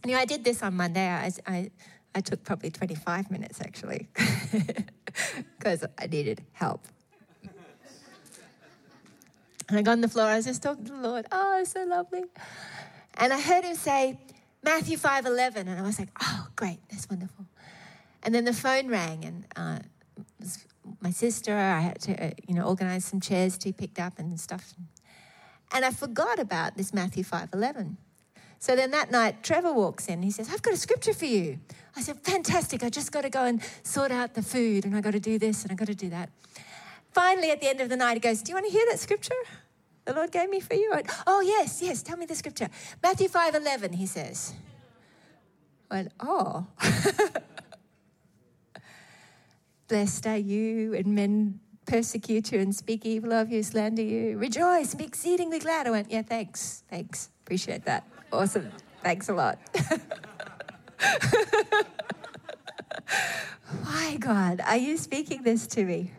You 0.06 0.16
I 0.16 0.24
did 0.24 0.44
this 0.44 0.62
on 0.62 0.74
Monday. 0.74 1.08
I, 1.08 1.32
I, 1.46 1.70
I 2.14 2.20
took 2.20 2.44
probably 2.44 2.70
25 2.70 3.30
minutes 3.30 3.61
actually 3.61 4.08
because 5.58 5.84
I 5.98 6.06
needed 6.06 6.42
help. 6.52 6.87
And 9.68 9.78
I 9.78 9.82
got 9.82 9.92
on 9.92 10.00
the 10.00 10.08
floor, 10.08 10.26
I 10.26 10.37
was 10.37 10.46
just 10.46 10.62
talking 10.62 10.84
to 10.87 10.92
the 10.92 10.98
Lord. 10.98 11.26
Oh, 11.30 11.58
it's 11.61 11.72
so 11.72 11.84
lovely. 11.84 12.24
And 13.14 13.32
I 13.32 13.40
heard 13.40 13.64
him 13.64 13.74
say, 13.74 14.18
Matthew 14.62 14.96
5 14.96 15.26
11. 15.26 15.68
And 15.68 15.78
I 15.78 15.82
was 15.82 15.98
like, 15.98 16.08
oh, 16.22 16.48
great, 16.56 16.78
that's 16.90 17.08
wonderful. 17.08 17.44
And 18.22 18.34
then 18.34 18.44
the 18.44 18.52
phone 18.52 18.88
rang, 18.88 19.24
and 19.24 19.44
uh, 19.56 19.78
my 21.00 21.11
sister. 21.11 21.56
I 21.56 21.80
had 21.80 22.00
to, 22.02 22.26
uh, 22.26 22.30
you 22.46 22.54
know, 22.54 22.64
organize 22.64 23.04
some 23.04 23.20
chairs 23.20 23.58
to 23.58 23.68
be 23.68 23.72
picked 23.72 23.98
up 23.98 24.18
and 24.18 24.38
stuff. 24.40 24.74
And 25.72 25.84
I 25.84 25.90
forgot 25.90 26.38
about 26.38 26.76
this 26.76 26.94
Matthew 26.94 27.24
5 27.24 27.50
11. 27.52 27.98
So 28.59 28.75
then 28.75 28.90
that 28.90 29.11
night, 29.11 29.42
Trevor 29.42 29.73
walks 29.73 30.07
in. 30.09 30.14
and 30.14 30.25
He 30.25 30.31
says, 30.31 30.51
I've 30.53 30.62
got 30.62 30.75
a 30.75 30.77
scripture 30.77 31.14
for 31.14 31.27
you. 31.27 31.59
I 31.97 32.01
said, 32.03 32.18
Fantastic. 32.18 32.83
I 32.83 32.90
just 32.90 33.12
got 33.12 33.23
to 33.23 33.31
go 33.31 33.44
and 33.44 33.62
sort 33.83 34.11
out 34.11 34.35
the 34.35 34.42
food, 34.42 34.85
and 34.85 34.97
I 34.97 35.01
got 35.01 35.12
to 35.12 35.21
do 35.21 35.38
this, 35.38 35.62
and 35.62 35.73
I 35.73 35.75
got 35.75 35.87
to 35.88 35.94
do 35.94 36.11
that. 36.11 36.31
Finally, 37.12 37.51
at 37.51 37.61
the 37.61 37.68
end 37.68 37.81
of 37.81 37.88
the 37.88 37.97
night, 37.97 38.14
he 38.14 38.21
goes, 38.21 38.42
Do 38.42 38.51
you 38.51 38.57
want 38.57 38.66
to 38.66 38.73
hear 38.73 38.87
that 38.90 38.99
scripture 38.99 39.35
the 40.05 40.14
Lord 40.14 40.33
gave 40.33 40.49
me 40.49 40.61
for 40.61 40.75
you? 40.75 40.90
Went, 40.92 41.11
oh, 41.27 41.40
yes, 41.40 41.83
yes. 41.83 42.03
Tell 42.03 42.16
me 42.16 42.27
the 42.27 42.35
scripture. 42.35 42.68
Matthew 43.03 43.29
5 43.29 43.55
11, 43.55 43.92
he 43.92 44.07
says. 44.07 44.55
I 45.90 45.94
went, 45.97 46.12
Oh. 46.21 46.66
Blessed 49.88 50.27
are 50.27 50.37
you, 50.37 50.94
and 50.94 51.14
men 51.14 51.61
persecute 51.87 52.53
you 52.53 52.61
and 52.61 52.75
speak 52.75 53.07
evil 53.07 53.33
of 53.33 53.51
you, 53.51 53.62
slander 53.62 54.03
you. 54.03 54.37
Rejoice, 54.37 54.94
be 54.94 55.05
exceedingly 55.05 55.59
glad. 55.59 55.87
I 55.87 55.90
went, 55.90 56.11
Yeah, 56.11 56.23
thanks, 56.23 56.83
thanks. 56.90 57.31
Appreciate 57.42 57.85
that. 57.87 58.07
Awesome. 58.33 58.71
Thanks 59.03 59.29
a 59.29 59.35
lot. 59.35 59.59
Why, 63.83 64.17
God, 64.19 64.61
are 64.67 64.77
you 64.77 64.97
speaking 64.97 65.43
this 65.43 65.67
to 65.69 65.85
me? 65.85 66.12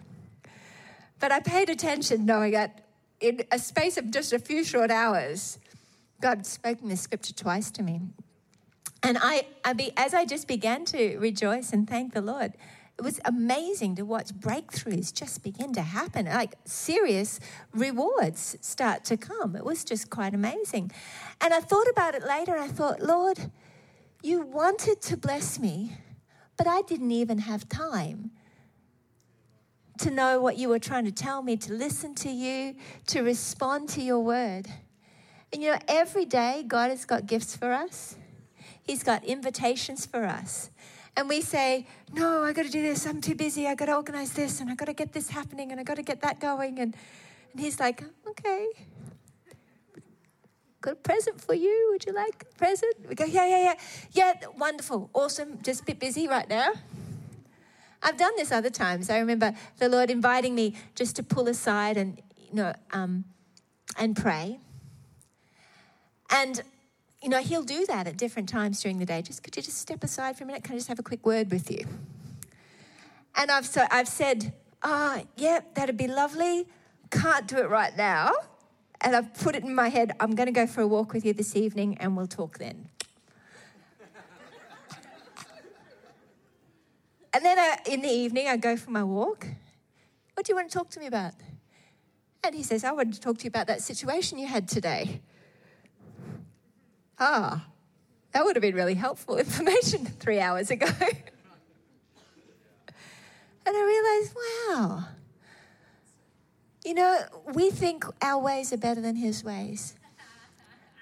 But 1.20 1.32
I 1.32 1.40
paid 1.40 1.70
attention, 1.70 2.26
knowing 2.26 2.54
that 2.54 2.86
in 3.20 3.44
a 3.52 3.60
space 3.60 3.98
of 3.98 4.10
just 4.12 4.34
a 4.34 4.40
few 4.40 4.64
short 4.64 4.90
hours, 4.90 5.60
God 6.22 6.46
spoke 6.46 6.80
this 6.82 7.02
scripture 7.02 7.34
twice 7.34 7.70
to 7.72 7.84
me. 7.84 8.02
And 9.04 9.18
I, 9.22 9.48
I 9.64 9.74
be, 9.74 9.92
as 9.96 10.14
I 10.14 10.26
just 10.26 10.48
began 10.48 10.86
to 10.86 11.18
rejoice 11.18 11.74
and 11.74 11.90
thank 11.90 12.14
the 12.14 12.22
Lord, 12.22 12.54
it 13.00 13.04
was 13.04 13.22
amazing 13.24 13.96
to 13.96 14.04
watch 14.04 14.34
breakthroughs 14.34 15.14
just 15.14 15.42
begin 15.42 15.72
to 15.72 15.82
happen. 15.82 16.26
Like 16.26 16.56
serious 16.66 17.40
rewards 17.74 18.58
start 18.60 19.06
to 19.06 19.16
come. 19.16 19.56
It 19.56 19.64
was 19.64 19.86
just 19.86 20.10
quite 20.10 20.34
amazing. 20.34 20.92
And 21.40 21.54
I 21.54 21.62
thought 21.62 21.88
about 21.88 22.14
it 22.14 22.24
later 22.24 22.54
and 22.56 22.62
I 22.62 22.68
thought, 22.68 23.02
Lord, 23.02 23.52
you 24.22 24.42
wanted 24.42 25.02
to 25.04 25.16
bless 25.16 25.60
me, 25.60 25.94
but 26.58 26.68
I 26.68 26.82
didn't 26.82 27.12
even 27.12 27.38
have 27.38 27.70
time 27.70 28.32
to 30.00 30.12
know 30.12 30.42
what 30.42 30.58
you 30.58 30.68
were 30.68 30.80
trying 30.80 31.06
to 31.06 31.12
tell 31.12 31.42
me, 31.42 31.56
to 31.56 31.72
listen 31.72 32.16
to 32.16 32.30
you, 32.30 32.76
to 33.08 33.22
respond 33.22 33.88
to 33.90 34.02
your 34.02 34.20
word. 34.20 34.68
And 35.54 35.64
you 35.64 35.72
know, 35.72 35.80
every 35.88 36.26
day 36.26 36.66
God 36.68 36.90
has 36.90 37.06
got 37.06 37.28
gifts 37.28 37.56
for 37.56 37.72
us, 37.72 38.18
He's 38.84 39.04
got 39.04 39.24
invitations 39.24 40.06
for 40.06 40.26
us. 40.26 40.70
And 41.16 41.28
we 41.28 41.42
say, 41.42 41.88
No, 42.14 42.44
I 42.44 42.54
got 42.54 42.66
to 42.66 42.72
do 42.72 42.82
this. 42.82 43.06
I'm 43.06 43.22
too 43.22 43.36
busy. 43.36 43.68
I 43.68 43.76
got 43.76 43.86
to 43.86 43.96
organize 43.96 44.34
this 44.34 44.62
and 44.62 44.70
I 44.70 44.76
got 44.76 44.86
to 44.86 44.94
get 44.94 45.14
this 45.14 45.30
happening 45.30 45.72
and 45.72 45.80
I 45.80 45.84
got 45.84 45.96
to 45.96 46.04
get 46.04 46.22
that 46.22 46.40
going. 46.40 46.80
And, 46.80 46.96
and 47.52 47.62
He's 47.62 47.80
like, 47.80 48.04
Okay, 48.28 48.68
got 50.82 50.94
a 50.94 50.96
present 50.96 51.42
for 51.42 51.54
you. 51.54 51.90
Would 51.92 52.06
you 52.06 52.14
like 52.14 52.46
a 52.50 52.58
present? 52.58 52.96
We 53.08 53.16
go, 53.16 53.26
yeah, 53.26 53.48
yeah, 53.48 53.64
yeah. 53.64 53.76
Yeah, 54.12 54.48
wonderful, 54.58 55.10
awesome, 55.14 55.60
just 55.62 55.82
a 55.82 55.86
bit 55.86 56.00
busy 56.00 56.28
right 56.28 56.48
now. 56.50 56.72
I've 58.02 58.18
done 58.18 58.32
this 58.38 58.52
other 58.52 58.70
times. 58.70 59.10
I 59.10 59.20
remember 59.20 59.54
the 59.78 59.90
Lord 59.90 60.10
inviting 60.10 60.56
me 60.56 60.76
just 60.96 61.18
to 61.18 61.24
pull 61.24 61.50
aside 61.50 61.98
and, 61.98 62.22
you 62.38 62.56
know, 62.56 62.74
um, 62.92 63.26
and 63.98 64.16
pray. 64.16 64.60
And, 66.30 66.62
you 67.22 67.30
know, 67.30 67.40
He'll 67.40 67.64
do 67.64 67.86
that 67.88 68.08
at 68.08 68.18
different 68.18 68.50
times 68.50 68.82
during 68.82 69.00
the 69.00 69.06
day. 69.06 69.22
Just, 69.22 69.44
could 69.44 69.56
you 69.56 69.62
just 69.62 69.78
step 69.78 70.04
aside 70.04 70.38
for 70.38 70.44
a 70.44 70.48
minute? 70.48 70.64
Can 70.64 70.74
I 70.74 70.78
just 70.78 70.88
have 70.88 71.00
a 71.00 71.04
quick 71.04 71.26
word 71.26 71.52
with 71.52 71.72
you? 71.72 71.86
And 73.36 73.52
I've, 73.52 73.66
so 73.66 73.86
I've 73.92 74.08
said, 74.08 74.54
ah, 74.84 75.20
oh, 75.20 75.28
yeah, 75.38 75.62
that'd 75.76 75.98
be 75.98 76.08
lovely. 76.08 76.68
Can't 77.12 77.48
do 77.48 77.58
it 77.58 77.70
right 77.70 77.96
now 77.96 78.34
and 79.02 79.16
I've 79.16 79.34
put 79.34 79.56
it 79.56 79.64
in 79.64 79.74
my 79.74 79.88
head, 79.88 80.12
I'm 80.20 80.36
going 80.36 80.48
to 80.48 80.54
go 80.54 80.68
for 80.68 80.82
a 80.82 80.88
walk 80.88 81.14
with 81.14 81.26
you 81.26 81.34
this 81.34 81.56
evening 81.56 81.98
and 82.00 82.18
we'll 82.18 82.28
talk 82.28 82.58
then. 82.58 82.90
and 87.34 87.46
then 87.46 87.58
I, 87.58 87.78
in 87.86 88.02
the 88.02 88.10
evening, 88.10 88.48
I 88.48 88.58
go 88.58 88.76
for 88.76 88.92
my 88.92 89.04
walk. 89.04 89.48
What 90.34 90.46
do 90.46 90.52
you 90.52 90.56
want 90.56 90.70
to 90.70 90.78
talk 90.78 90.90
to 90.92 91.00
me 91.00 91.08
about? 91.08 91.34
And 92.44 92.56
he 92.56 92.64
says, 92.64 92.84
I 92.84 92.92
want 92.92 93.14
to 93.14 93.22
talk 93.22 93.38
to 93.40 93.44
you 93.46 93.50
about 93.50 93.68
that 93.68 93.82
situation 93.82 94.38
you 94.38 94.48
had 94.48 94.68
today. 94.68 95.22
Ah, 97.20 97.66
that 98.32 98.46
would 98.46 98.56
have 98.56 98.62
been 98.62 98.76
really 98.76 98.94
helpful 98.94 99.38
information 99.46 100.06
three 100.06 100.40
hours 100.40 100.72
ago. 100.72 100.88
and 101.00 101.28
I 103.68 104.20
realized, 104.22 104.36
wow, 104.36 105.04
you 106.86 106.94
know, 106.94 107.20
we 107.54 107.70
think 107.70 108.06
our 108.22 108.42
ways 108.42 108.72
are 108.72 108.78
better 108.78 109.02
than 109.02 109.16
his 109.16 109.44
ways. 109.44 109.96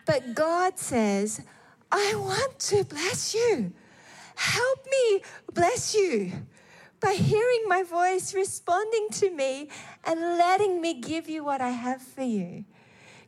But 0.06 0.34
God 0.34 0.80
says, 0.80 1.42
I 1.92 2.16
want 2.16 2.60
to 2.60 2.84
bless 2.86 3.34
you. 3.34 3.74
Help 4.36 4.86
me 4.90 5.22
bless 5.54 5.94
you 5.94 6.32
by 7.00 7.14
hearing 7.14 7.64
my 7.68 7.84
voice, 7.84 8.34
responding 8.34 9.08
to 9.12 9.30
me, 9.30 9.70
and 10.04 10.20
letting 10.20 10.82
me 10.82 10.96
give 10.96 11.30
you 11.30 11.44
what 11.44 11.62
I 11.62 11.70
have 11.70 12.02
for 12.02 12.24
you. 12.24 12.66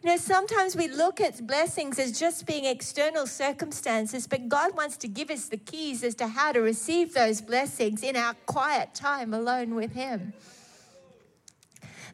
You 0.02 0.12
know, 0.12 0.18
sometimes 0.18 0.78
we 0.78 0.88
look 0.88 1.20
at 1.20 1.46
blessings 1.46 2.00
as 2.00 2.18
just 2.18 2.46
being 2.46 2.64
external 2.64 3.28
circumstances, 3.28 4.28
but 4.28 4.48
God 4.48 4.78
wants 4.78 4.96
to 4.98 5.10
give 5.10 5.30
us 5.30 5.48
the 5.48 5.58
keys 5.58 6.06
as 6.06 6.16
to 6.16 6.28
how 6.28 6.54
to 6.54 6.62
receive 6.62 7.14
those 7.14 7.42
blessings 7.42 8.02
in 8.02 8.16
our 8.16 8.34
quiet 8.46 8.94
time 8.94 9.34
alone 9.34 9.76
with 9.76 9.92
Him. 9.92 10.32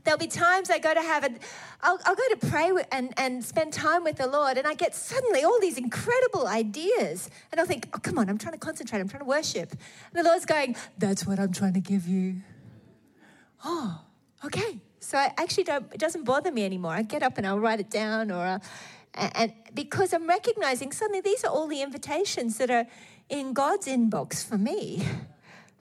There'll 0.03 0.17
be 0.17 0.27
times 0.27 0.71
I 0.71 0.79
go 0.79 0.95
to 0.95 1.01
have 1.01 1.25
a, 1.25 1.29
I'll, 1.81 1.99
I'll 2.05 2.15
go 2.15 2.27
to 2.29 2.47
pray 2.47 2.71
and, 2.91 3.13
and 3.17 3.45
spend 3.45 3.71
time 3.71 4.03
with 4.03 4.17
the 4.17 4.27
Lord, 4.27 4.57
and 4.57 4.65
I 4.65 4.73
get 4.73 4.95
suddenly 4.95 5.43
all 5.43 5.59
these 5.59 5.77
incredible 5.77 6.47
ideas. 6.47 7.29
And 7.51 7.61
I'll 7.61 7.67
think, 7.67 7.89
oh, 7.93 7.99
come 7.99 8.17
on, 8.17 8.29
I'm 8.29 8.39
trying 8.39 8.53
to 8.53 8.59
concentrate, 8.59 8.99
I'm 8.99 9.07
trying 9.07 9.21
to 9.21 9.29
worship. 9.29 9.71
And 9.71 9.79
the 10.13 10.23
Lord's 10.23 10.45
going, 10.45 10.75
that's 10.97 11.25
what 11.25 11.39
I'm 11.39 11.51
trying 11.51 11.73
to 11.73 11.79
give 11.79 12.07
you. 12.07 12.41
Oh. 13.63 14.04
So 15.05 15.19
I 15.19 15.31
actually 15.37 15.65
don't, 15.65 15.85
it 15.93 15.99
doesn't 15.99 16.23
bother 16.23 16.51
me 16.51 16.65
anymore. 16.65 16.93
I 16.93 17.03
get 17.03 17.21
up 17.21 17.37
and 17.37 17.45
I'll 17.45 17.59
write 17.59 17.79
it 17.79 17.91
down, 17.91 18.31
or, 18.31 18.43
I'll, 18.43 18.61
and 19.13 19.53
because 19.75 20.13
I'm 20.13 20.25
recognizing 20.27 20.91
suddenly 20.91 21.21
these 21.21 21.43
are 21.43 21.51
all 21.51 21.67
the 21.67 21.83
invitations 21.83 22.57
that 22.57 22.71
are 22.71 22.87
in 23.29 23.53
God's 23.53 23.85
inbox 23.85 24.43
for 24.43 24.57
me 24.57 25.07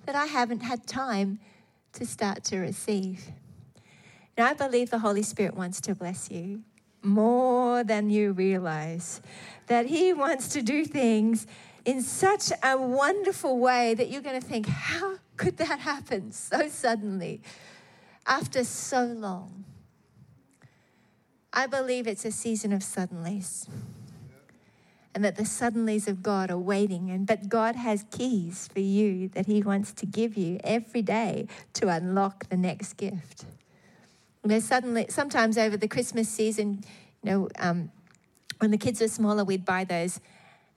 that 0.05 0.15
I 0.15 0.27
haven't 0.27 0.61
had 0.61 0.87
time 0.87 1.39
to 1.95 2.05
start 2.05 2.45
to 2.45 2.59
receive. 2.59 3.31
And 4.37 4.47
I 4.47 4.53
believe 4.53 4.91
the 4.91 4.99
Holy 4.99 5.23
Spirit 5.23 5.55
wants 5.55 5.81
to 5.83 5.95
bless 5.95 6.31
you 6.31 6.63
more 7.03 7.83
than 7.83 8.11
you 8.11 8.33
realize. 8.33 9.23
That 9.69 9.87
He 9.87 10.13
wants 10.13 10.49
to 10.49 10.61
do 10.61 10.85
things 10.85 11.47
in 11.87 12.03
such 12.03 12.53
a 12.63 12.77
wonderful 12.77 13.59
way 13.59 13.95
that 13.95 14.11
you're 14.11 14.21
going 14.21 14.39
to 14.39 14.47
think, 14.47 14.67
how 14.67 15.15
could 15.39 15.57
that 15.57 15.79
happen 15.79 16.31
so 16.31 16.69
suddenly 16.69 17.41
after 18.27 18.65
so 18.65 19.05
long? 19.05 19.65
I 21.53 21.67
believe 21.67 22.07
it's 22.07 22.25
a 22.25 22.33
season 22.33 22.73
of 22.73 22.81
suddenlies. 22.81 23.69
And 25.15 25.25
that 25.25 25.37
the 25.37 25.45
suddenlies 25.45 26.09
of 26.09 26.25
God 26.25 26.51
are 26.51 26.59
waiting, 26.59 27.09
and 27.11 27.25
but 27.25 27.49
God 27.49 27.77
has 27.77 28.05
keys 28.11 28.69
for 28.73 28.81
you 28.81 29.29
that 29.29 29.47
He 29.47 29.63
wants 29.63 29.93
to 29.93 30.07
give 30.07 30.37
you 30.37 30.59
every 30.65 31.03
day 31.03 31.47
to 31.75 31.89
unlock 31.89 32.49
the 32.49 32.57
next 32.57 32.95
gift. 32.95 33.45
There's 34.43 34.65
suddenly, 34.65 35.07
sometimes 35.09 35.57
over 35.57 35.77
the 35.77 35.87
Christmas 35.87 36.29
season, 36.29 36.83
you 37.23 37.31
know, 37.31 37.49
um, 37.61 37.93
when 38.59 38.73
the 38.73 38.77
kids 38.77 39.01
were 39.01 39.09
smaller, 39.09 39.45
we'd 39.45 39.65
buy 39.65 39.85
those 39.85 40.21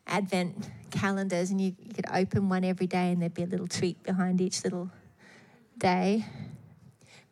advent 0.05 0.69
calendars 0.91 1.51
and 1.51 1.59
you, 1.59 1.75
you 1.83 1.93
could 1.93 2.05
open 2.13 2.47
one 2.47 2.63
every 2.63 2.87
day 2.87 3.11
and 3.11 3.21
there'd 3.21 3.33
be 3.33 3.43
a 3.43 3.47
little 3.47 3.67
treat 3.67 4.01
behind 4.03 4.39
each 4.39 4.63
little 4.63 4.89
day. 5.77 6.25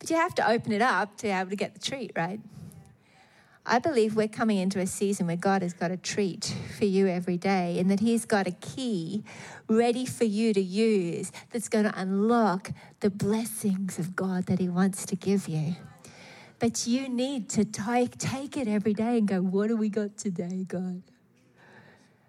But 0.05 0.11
you 0.11 0.17
have 0.17 0.35
to 0.35 0.47
open 0.47 0.71
it 0.71 0.83
up 0.83 1.17
to 1.17 1.23
be 1.23 1.29
able 1.31 1.49
to 1.49 1.55
get 1.55 1.73
the 1.73 1.79
treat, 1.79 2.11
right? 2.15 2.39
I 3.65 3.79
believe 3.79 4.15
we're 4.15 4.27
coming 4.27 4.59
into 4.59 4.77
a 4.77 4.85
season 4.85 5.25
where 5.25 5.35
God 5.35 5.63
has 5.63 5.73
got 5.73 5.89
a 5.89 5.97
treat 5.97 6.55
for 6.77 6.85
you 6.85 7.07
every 7.07 7.37
day 7.37 7.79
and 7.79 7.89
that 7.89 8.01
He's 8.01 8.23
got 8.23 8.45
a 8.45 8.51
key 8.51 9.23
ready 9.67 10.05
for 10.05 10.25
you 10.25 10.53
to 10.53 10.61
use 10.61 11.31
that's 11.49 11.69
going 11.69 11.85
to 11.85 11.99
unlock 11.99 12.69
the 12.99 13.09
blessings 13.09 13.97
of 13.97 14.15
God 14.15 14.45
that 14.45 14.59
He 14.59 14.69
wants 14.69 15.07
to 15.07 15.15
give 15.15 15.47
you. 15.47 15.75
But 16.59 16.85
you 16.85 17.09
need 17.09 17.49
to 17.49 17.65
take, 17.65 18.19
take 18.19 18.57
it 18.57 18.67
every 18.67 18.93
day 18.93 19.17
and 19.17 19.27
go, 19.27 19.41
What 19.41 19.69
do 19.69 19.75
we 19.75 19.89
got 19.89 20.17
today, 20.17 20.65
God? 20.67 21.01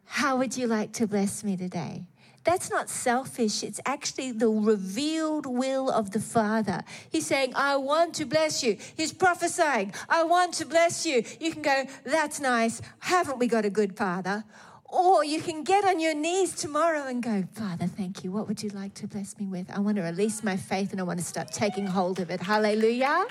How 0.07 0.39
would 0.39 0.57
you 0.57 0.67
like 0.67 0.95
to 0.95 1.07
bless 1.07 1.45
me 1.45 1.59
today? 1.59 2.07
That's 2.47 2.71
not 2.71 2.89
selfish. 2.89 3.65
It's 3.65 3.81
actually 3.85 4.31
the 4.31 4.49
revealed 4.49 5.47
will 5.47 5.91
of 5.91 6.13
the 6.13 6.21
Father. 6.21 6.85
He's 7.11 7.27
saying, 7.27 7.53
I 7.57 7.75
want 7.77 8.15
to 8.15 8.25
bless 8.25 8.63
you. 8.63 8.79
He's 8.97 9.13
prophesying, 9.13 9.93
I 10.09 10.23
want 10.23 10.55
to 10.55 10.65
bless 10.65 11.05
you. 11.05 11.25
You 11.41 11.51
can 11.51 11.63
go, 11.63 11.85
That's 12.05 12.39
nice. 12.39 12.81
Haven't 13.01 13.41
we 13.41 13.49
got 13.49 13.65
a 13.65 13.71
good 13.71 13.97
Father? 13.97 14.45
Or 14.85 15.25
you 15.25 15.41
can 15.41 15.65
get 15.65 15.85
on 15.85 15.99
your 15.99 16.15
knees 16.15 16.55
tomorrow 16.55 17.09
and 17.09 17.21
go, 17.21 17.43
Father, 17.53 17.89
thank 17.89 18.23
you. 18.23 18.31
What 18.31 18.47
would 18.47 18.63
you 18.63 18.71
like 18.71 18.95
to 18.95 19.09
bless 19.09 19.37
me 19.37 19.47
with? 19.47 19.69
I 19.69 19.81
want 19.81 19.97
to 19.97 20.03
release 20.03 20.45
my 20.45 20.57
faith 20.57 20.93
and 20.93 21.01
I 21.01 21.03
want 21.03 21.19
to 21.19 21.25
start 21.25 21.51
taking 21.51 21.87
hold 21.87 22.21
of 22.21 22.31
it. 22.31 22.41
Hallelujah. 22.41 23.27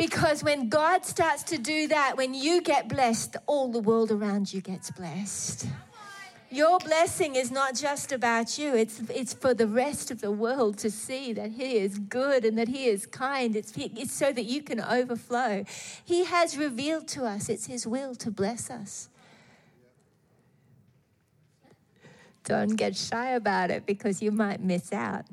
Because 0.00 0.42
when 0.42 0.70
God 0.70 1.04
starts 1.04 1.42
to 1.42 1.58
do 1.58 1.86
that, 1.88 2.16
when 2.16 2.32
you 2.32 2.62
get 2.62 2.88
blessed, 2.88 3.36
all 3.46 3.70
the 3.70 3.80
world 3.80 4.10
around 4.10 4.50
you 4.50 4.62
gets 4.62 4.90
blessed. 4.90 5.66
Your 6.50 6.78
blessing 6.78 7.34
is 7.34 7.50
not 7.50 7.74
just 7.74 8.10
about 8.10 8.58
you, 8.58 8.74
it's, 8.74 9.02
it's 9.10 9.34
for 9.34 9.52
the 9.52 9.66
rest 9.66 10.10
of 10.10 10.22
the 10.22 10.30
world 10.30 10.78
to 10.78 10.90
see 10.90 11.34
that 11.34 11.50
He 11.50 11.76
is 11.76 11.98
good 11.98 12.46
and 12.46 12.56
that 12.56 12.68
He 12.68 12.86
is 12.86 13.04
kind. 13.04 13.54
It's, 13.54 13.74
it's 13.76 14.14
so 14.14 14.32
that 14.32 14.46
you 14.46 14.62
can 14.62 14.80
overflow. 14.80 15.66
He 16.02 16.24
has 16.24 16.56
revealed 16.56 17.06
to 17.08 17.26
us, 17.26 17.50
it's 17.50 17.66
His 17.66 17.86
will 17.86 18.14
to 18.14 18.30
bless 18.30 18.70
us. 18.70 19.10
Don't 22.44 22.74
get 22.74 22.96
shy 22.96 23.32
about 23.32 23.70
it 23.70 23.84
because 23.84 24.22
you 24.22 24.32
might 24.32 24.62
miss 24.62 24.94
out. 24.94 25.26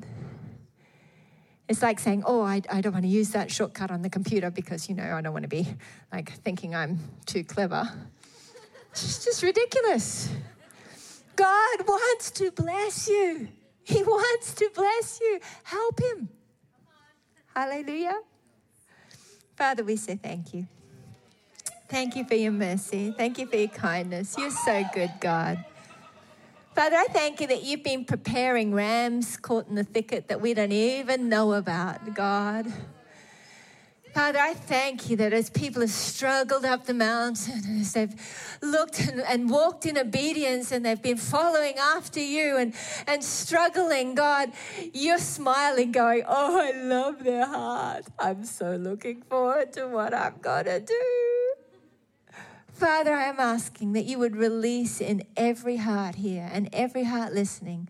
It's 1.68 1.82
like 1.82 2.00
saying, 2.00 2.22
oh, 2.26 2.42
I, 2.42 2.62
I 2.70 2.80
don't 2.80 2.92
want 2.92 3.04
to 3.04 3.10
use 3.10 3.30
that 3.30 3.50
shortcut 3.50 3.90
on 3.90 4.00
the 4.02 4.08
computer 4.08 4.50
because, 4.50 4.88
you 4.88 4.94
know, 4.94 5.14
I 5.14 5.20
don't 5.20 5.34
want 5.34 5.42
to 5.42 5.48
be 5.48 5.68
like 6.12 6.32
thinking 6.32 6.74
I'm 6.74 6.98
too 7.26 7.44
clever. 7.44 7.90
It's 8.92 9.24
just 9.24 9.42
ridiculous. 9.42 10.30
God 11.36 11.86
wants 11.86 12.30
to 12.32 12.50
bless 12.50 13.08
you. 13.08 13.48
He 13.84 14.02
wants 14.02 14.54
to 14.54 14.70
bless 14.74 15.20
you. 15.20 15.40
Help 15.62 16.00
him. 16.00 16.28
Hallelujah. 17.54 18.18
Father, 19.56 19.84
we 19.84 19.96
say 19.96 20.16
thank 20.16 20.54
you. 20.54 20.66
Thank 21.88 22.16
you 22.16 22.24
for 22.24 22.34
your 22.34 22.52
mercy. 22.52 23.14
Thank 23.16 23.38
you 23.38 23.46
for 23.46 23.56
your 23.56 23.68
kindness. 23.68 24.36
You're 24.38 24.50
so 24.50 24.84
good, 24.92 25.10
God. 25.20 25.64
Father, 26.78 26.94
I 26.94 27.06
thank 27.06 27.40
you 27.40 27.48
that 27.48 27.64
you've 27.64 27.82
been 27.82 28.04
preparing 28.04 28.72
rams 28.72 29.36
caught 29.36 29.66
in 29.66 29.74
the 29.74 29.82
thicket 29.82 30.28
that 30.28 30.40
we 30.40 30.54
don't 30.54 30.70
even 30.70 31.28
know 31.28 31.54
about, 31.54 32.14
God. 32.14 32.72
Father, 34.14 34.38
I 34.38 34.54
thank 34.54 35.10
you 35.10 35.16
that 35.16 35.32
as 35.32 35.50
people 35.50 35.80
have 35.80 35.90
struggled 35.90 36.64
up 36.64 36.86
the 36.86 36.94
mountain, 36.94 37.80
as 37.80 37.94
they've 37.94 38.14
looked 38.62 39.00
and, 39.00 39.22
and, 39.22 39.50
walked 39.50 39.86
in 39.86 39.98
obedience 39.98 40.70
and 40.70 40.86
they've 40.86 41.02
been 41.02 41.16
following 41.16 41.74
after 41.78 42.20
you 42.20 42.56
and, 42.58 42.72
and 43.08 43.24
struggling, 43.24 44.14
God, 44.14 44.52
you're 44.92 45.18
smiling, 45.18 45.90
going, 45.90 46.22
Oh, 46.28 46.60
I 46.60 46.80
love 46.80 47.24
their 47.24 47.44
heart. 47.44 48.04
I'm 48.20 48.44
so 48.44 48.76
looking 48.76 49.22
forward 49.22 49.72
to 49.72 49.88
what 49.88 50.14
I'm 50.14 50.36
going 50.40 50.66
to 50.66 50.78
do. 50.78 51.37
Father, 52.78 53.12
I 53.12 53.24
am 53.24 53.40
asking 53.40 53.94
that 53.94 54.04
you 54.04 54.20
would 54.20 54.36
release 54.36 55.00
in 55.00 55.24
every 55.36 55.78
heart 55.78 56.14
here 56.14 56.48
and 56.52 56.68
every 56.72 57.02
heart 57.02 57.32
listening, 57.32 57.88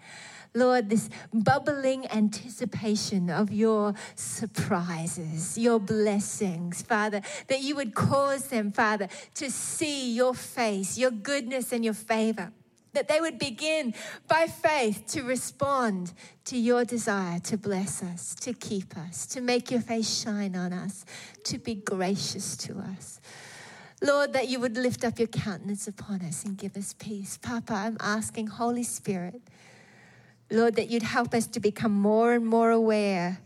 Lord, 0.54 0.88
this 0.88 1.10
bubbling 1.30 2.10
anticipation 2.10 3.28
of 3.28 3.52
your 3.52 3.92
surprises, 4.14 5.58
your 5.58 5.78
blessings, 5.78 6.80
Father, 6.80 7.20
that 7.48 7.60
you 7.60 7.76
would 7.76 7.94
cause 7.94 8.46
them, 8.46 8.72
Father, 8.72 9.08
to 9.34 9.50
see 9.50 10.14
your 10.14 10.32
face, 10.32 10.96
your 10.96 11.10
goodness, 11.10 11.70
and 11.70 11.84
your 11.84 11.92
favor. 11.92 12.50
That 12.94 13.08
they 13.08 13.20
would 13.20 13.38
begin 13.38 13.92
by 14.26 14.46
faith 14.46 15.04
to 15.08 15.22
respond 15.22 16.14
to 16.46 16.56
your 16.56 16.86
desire 16.86 17.40
to 17.40 17.58
bless 17.58 18.02
us, 18.02 18.34
to 18.36 18.54
keep 18.54 18.96
us, 18.96 19.26
to 19.26 19.42
make 19.42 19.70
your 19.70 19.82
face 19.82 20.22
shine 20.22 20.56
on 20.56 20.72
us, 20.72 21.04
to 21.44 21.58
be 21.58 21.74
gracious 21.74 22.56
to 22.56 22.78
us. 22.78 23.17
Lord, 24.00 24.32
that 24.34 24.48
you 24.48 24.60
would 24.60 24.76
lift 24.76 25.04
up 25.04 25.18
your 25.18 25.28
countenance 25.28 25.88
upon 25.88 26.22
us 26.22 26.44
and 26.44 26.56
give 26.56 26.76
us 26.76 26.94
peace. 26.98 27.36
Papa, 27.36 27.74
I'm 27.74 27.96
asking, 27.98 28.46
Holy 28.46 28.84
Spirit, 28.84 29.40
Lord, 30.50 30.76
that 30.76 30.88
you'd 30.88 31.02
help 31.02 31.34
us 31.34 31.46
to 31.48 31.60
become 31.60 31.92
more 31.92 32.32
and 32.32 32.46
more 32.46 32.70
aware 32.70 33.40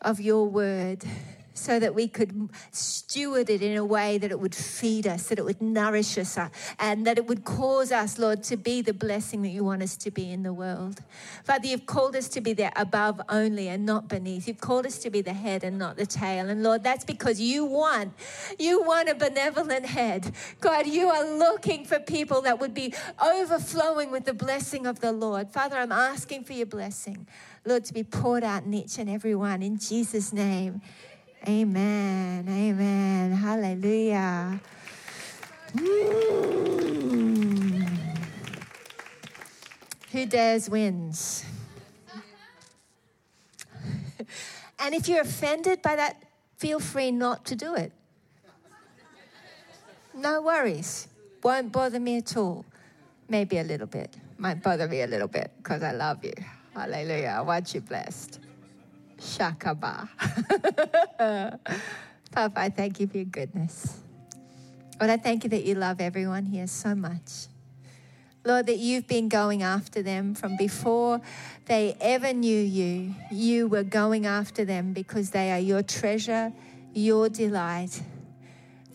of 0.00 0.20
your 0.20 0.46
word, 0.46 1.04
so 1.54 1.78
that 1.78 1.94
we 1.94 2.08
could 2.08 2.50
steward 2.70 3.50
it 3.50 3.62
in 3.62 3.76
a 3.76 3.84
way 3.84 4.18
that 4.18 4.30
it 4.30 4.40
would 4.40 4.54
feed 4.54 5.06
us, 5.06 5.28
that 5.28 5.38
it 5.38 5.44
would 5.44 5.60
nourish 5.60 6.18
us, 6.18 6.38
uh, 6.38 6.48
and 6.78 7.06
that 7.06 7.18
it 7.18 7.26
would 7.26 7.44
cause 7.44 7.92
us, 7.92 8.18
Lord, 8.18 8.42
to 8.44 8.56
be 8.56 8.82
the 8.82 8.94
blessing 8.94 9.42
that 9.42 9.50
you 9.50 9.64
want 9.64 9.82
us 9.82 9.96
to 9.98 10.10
be 10.10 10.30
in 10.30 10.42
the 10.42 10.52
world. 10.52 11.00
Father, 11.44 11.66
you've 11.66 11.86
called 11.86 12.16
us 12.16 12.28
to 12.28 12.40
be 12.40 12.52
there 12.52 12.72
above 12.76 13.20
only 13.28 13.68
and 13.68 13.84
not 13.84 14.08
beneath. 14.08 14.48
You've 14.48 14.60
called 14.60 14.86
us 14.86 14.98
to 14.98 15.10
be 15.10 15.20
the 15.20 15.32
head 15.32 15.64
and 15.64 15.78
not 15.78 15.96
the 15.96 16.06
tail. 16.06 16.48
And 16.48 16.62
Lord, 16.62 16.82
that's 16.82 17.04
because 17.04 17.40
you 17.40 17.64
want, 17.64 18.12
you 18.58 18.82
want 18.82 19.08
a 19.08 19.14
benevolent 19.14 19.86
head. 19.86 20.32
God, 20.60 20.86
you 20.86 21.08
are 21.08 21.36
looking 21.38 21.84
for 21.84 21.98
people 21.98 22.42
that 22.42 22.58
would 22.58 22.74
be 22.74 22.94
overflowing 23.22 24.10
with 24.10 24.24
the 24.24 24.34
blessing 24.34 24.86
of 24.86 25.00
the 25.00 25.12
Lord. 25.12 25.50
Father, 25.50 25.76
I'm 25.76 25.92
asking 25.92 26.44
for 26.44 26.52
your 26.52 26.66
blessing. 26.66 27.26
Lord, 27.64 27.84
to 27.84 27.92
be 27.92 28.02
poured 28.02 28.42
out 28.42 28.64
in 28.64 28.74
each 28.74 28.98
and 28.98 29.08
every 29.08 29.34
one 29.34 29.62
in 29.62 29.78
Jesus' 29.78 30.32
name. 30.32 30.80
Amen. 31.48 32.46
Amen. 32.48 33.32
Hallelujah. 33.32 34.60
Mm. 35.74 36.52
Who 40.12 40.26
dares 40.26 40.70
wins. 40.70 41.44
and 44.78 44.94
if 44.94 45.08
you're 45.08 45.22
offended 45.22 45.82
by 45.82 45.96
that, 45.96 46.22
feel 46.58 46.78
free 46.78 47.10
not 47.10 47.44
to 47.46 47.56
do 47.56 47.74
it. 47.74 47.90
No 50.14 50.42
worries. 50.42 51.08
Won't 51.42 51.72
bother 51.72 51.98
me 51.98 52.18
at 52.18 52.36
all. 52.36 52.64
Maybe 53.28 53.58
a 53.58 53.64
little 53.64 53.88
bit. 53.88 54.14
Might 54.38 54.62
bother 54.62 54.86
me 54.86 55.00
a 55.02 55.06
little 55.08 55.26
bit 55.28 55.50
because 55.56 55.82
I 55.82 55.92
love 55.92 56.24
you. 56.24 56.34
Hallelujah. 56.74 57.34
I 57.38 57.40
want 57.40 57.74
you 57.74 57.80
blessed. 57.80 58.41
Shakaba. 59.22 60.08
Papa, 62.32 62.60
I 62.60 62.68
thank 62.70 62.98
you 62.98 63.06
for 63.06 63.18
your 63.18 63.26
goodness. 63.26 64.00
Lord, 65.00 65.10
I 65.10 65.16
thank 65.16 65.44
you 65.44 65.50
that 65.50 65.64
you 65.64 65.74
love 65.74 66.00
everyone 66.00 66.44
here 66.44 66.66
so 66.66 66.94
much. 66.94 67.46
Lord, 68.44 68.66
that 68.66 68.78
you've 68.78 69.06
been 69.06 69.28
going 69.28 69.62
after 69.62 70.02
them 70.02 70.34
from 70.34 70.56
before 70.56 71.20
they 71.66 71.96
ever 72.00 72.32
knew 72.32 72.60
you. 72.60 73.14
You 73.30 73.68
were 73.68 73.84
going 73.84 74.26
after 74.26 74.64
them 74.64 74.92
because 74.92 75.30
they 75.30 75.52
are 75.52 75.58
your 75.60 75.82
treasure, 75.82 76.52
your 76.92 77.28
delight. 77.28 78.02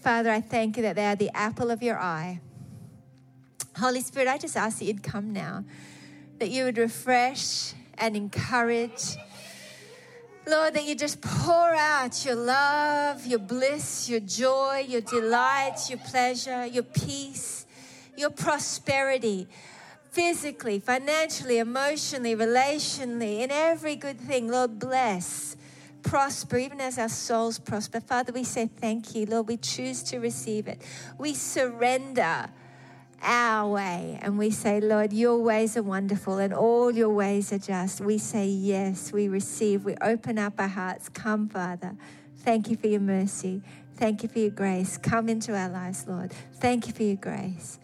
Father, 0.01 0.29
I 0.29 0.41
thank 0.41 0.75
you 0.75 0.83
that 0.83 0.97
they 0.97 1.05
are 1.05 1.15
the 1.15 1.29
apple 1.33 1.71
of 1.71 1.81
your 1.81 1.97
eye. 1.97 2.41
Holy 3.77 4.01
Spirit, 4.01 4.27
I 4.27 4.37
just 4.37 4.57
ask 4.57 4.79
that 4.79 4.85
you'd 4.85 5.03
come 5.03 5.31
now, 5.31 5.63
that 6.39 6.49
you 6.49 6.65
would 6.65 6.77
refresh 6.77 7.73
and 7.97 8.15
encourage 8.17 9.15
Lord, 10.47 10.75
that 10.75 10.85
you 10.85 10.95
just 10.95 11.19
pour 11.21 11.75
out 11.75 12.23
your 12.25 12.35
love, 12.35 13.25
your 13.25 13.39
bliss, 13.39 14.07
your 14.07 14.21
joy, 14.21 14.85
your 14.87 15.01
delight, 15.01 15.89
your 15.89 15.99
pleasure, 15.99 16.65
your 16.65 16.83
peace, 16.83 17.65
your 18.15 18.29
prosperity, 18.29 19.49
physically, 20.11 20.79
financially, 20.79 21.57
emotionally, 21.57 22.33
relationally, 22.33 23.41
in 23.41 23.51
every 23.51 23.97
good 23.97 24.21
thing. 24.21 24.47
Lord, 24.47 24.79
bless, 24.79 25.57
prosper, 26.01 26.57
even 26.57 26.79
as 26.79 26.97
our 26.97 27.09
souls 27.09 27.59
prosper. 27.59 27.99
Father, 27.99 28.31
we 28.31 28.45
say 28.45 28.67
thank 28.67 29.13
you. 29.15 29.25
Lord, 29.25 29.49
we 29.49 29.57
choose 29.57 30.01
to 30.03 30.19
receive 30.19 30.69
it. 30.69 30.81
We 31.17 31.33
surrender 31.33 32.47
our 33.21 33.69
way 33.69 34.19
and 34.21 34.37
we 34.37 34.49
say, 34.51 34.79
Lord, 34.79 35.13
your 35.13 35.37
ways 35.37 35.77
are 35.77 35.83
wonderful 35.83 36.37
and 36.37 36.53
all 36.53 36.91
your 36.91 37.09
ways 37.09 37.51
are 37.51 37.59
just. 37.59 38.01
We 38.01 38.17
say, 38.17 38.47
Yes, 38.47 39.11
we 39.11 39.27
receive. 39.27 39.85
We 39.85 39.95
open 40.01 40.37
up 40.37 40.53
our 40.59 40.67
hearts. 40.67 41.09
Come, 41.09 41.49
Father. 41.49 41.95
Thank 42.37 42.69
you 42.69 42.77
for 42.77 42.87
your 42.87 43.01
mercy. 43.01 43.61
Thank 43.95 44.23
you 44.23 44.29
for 44.29 44.39
your 44.39 44.51
grace. 44.51 44.97
Come 44.97 45.27
into 45.27 45.55
our 45.55 45.69
lives, 45.69 46.05
Lord. 46.07 46.31
Thank 46.55 46.87
you 46.87 46.93
for 46.93 47.03
your 47.03 47.15
grace. 47.15 47.79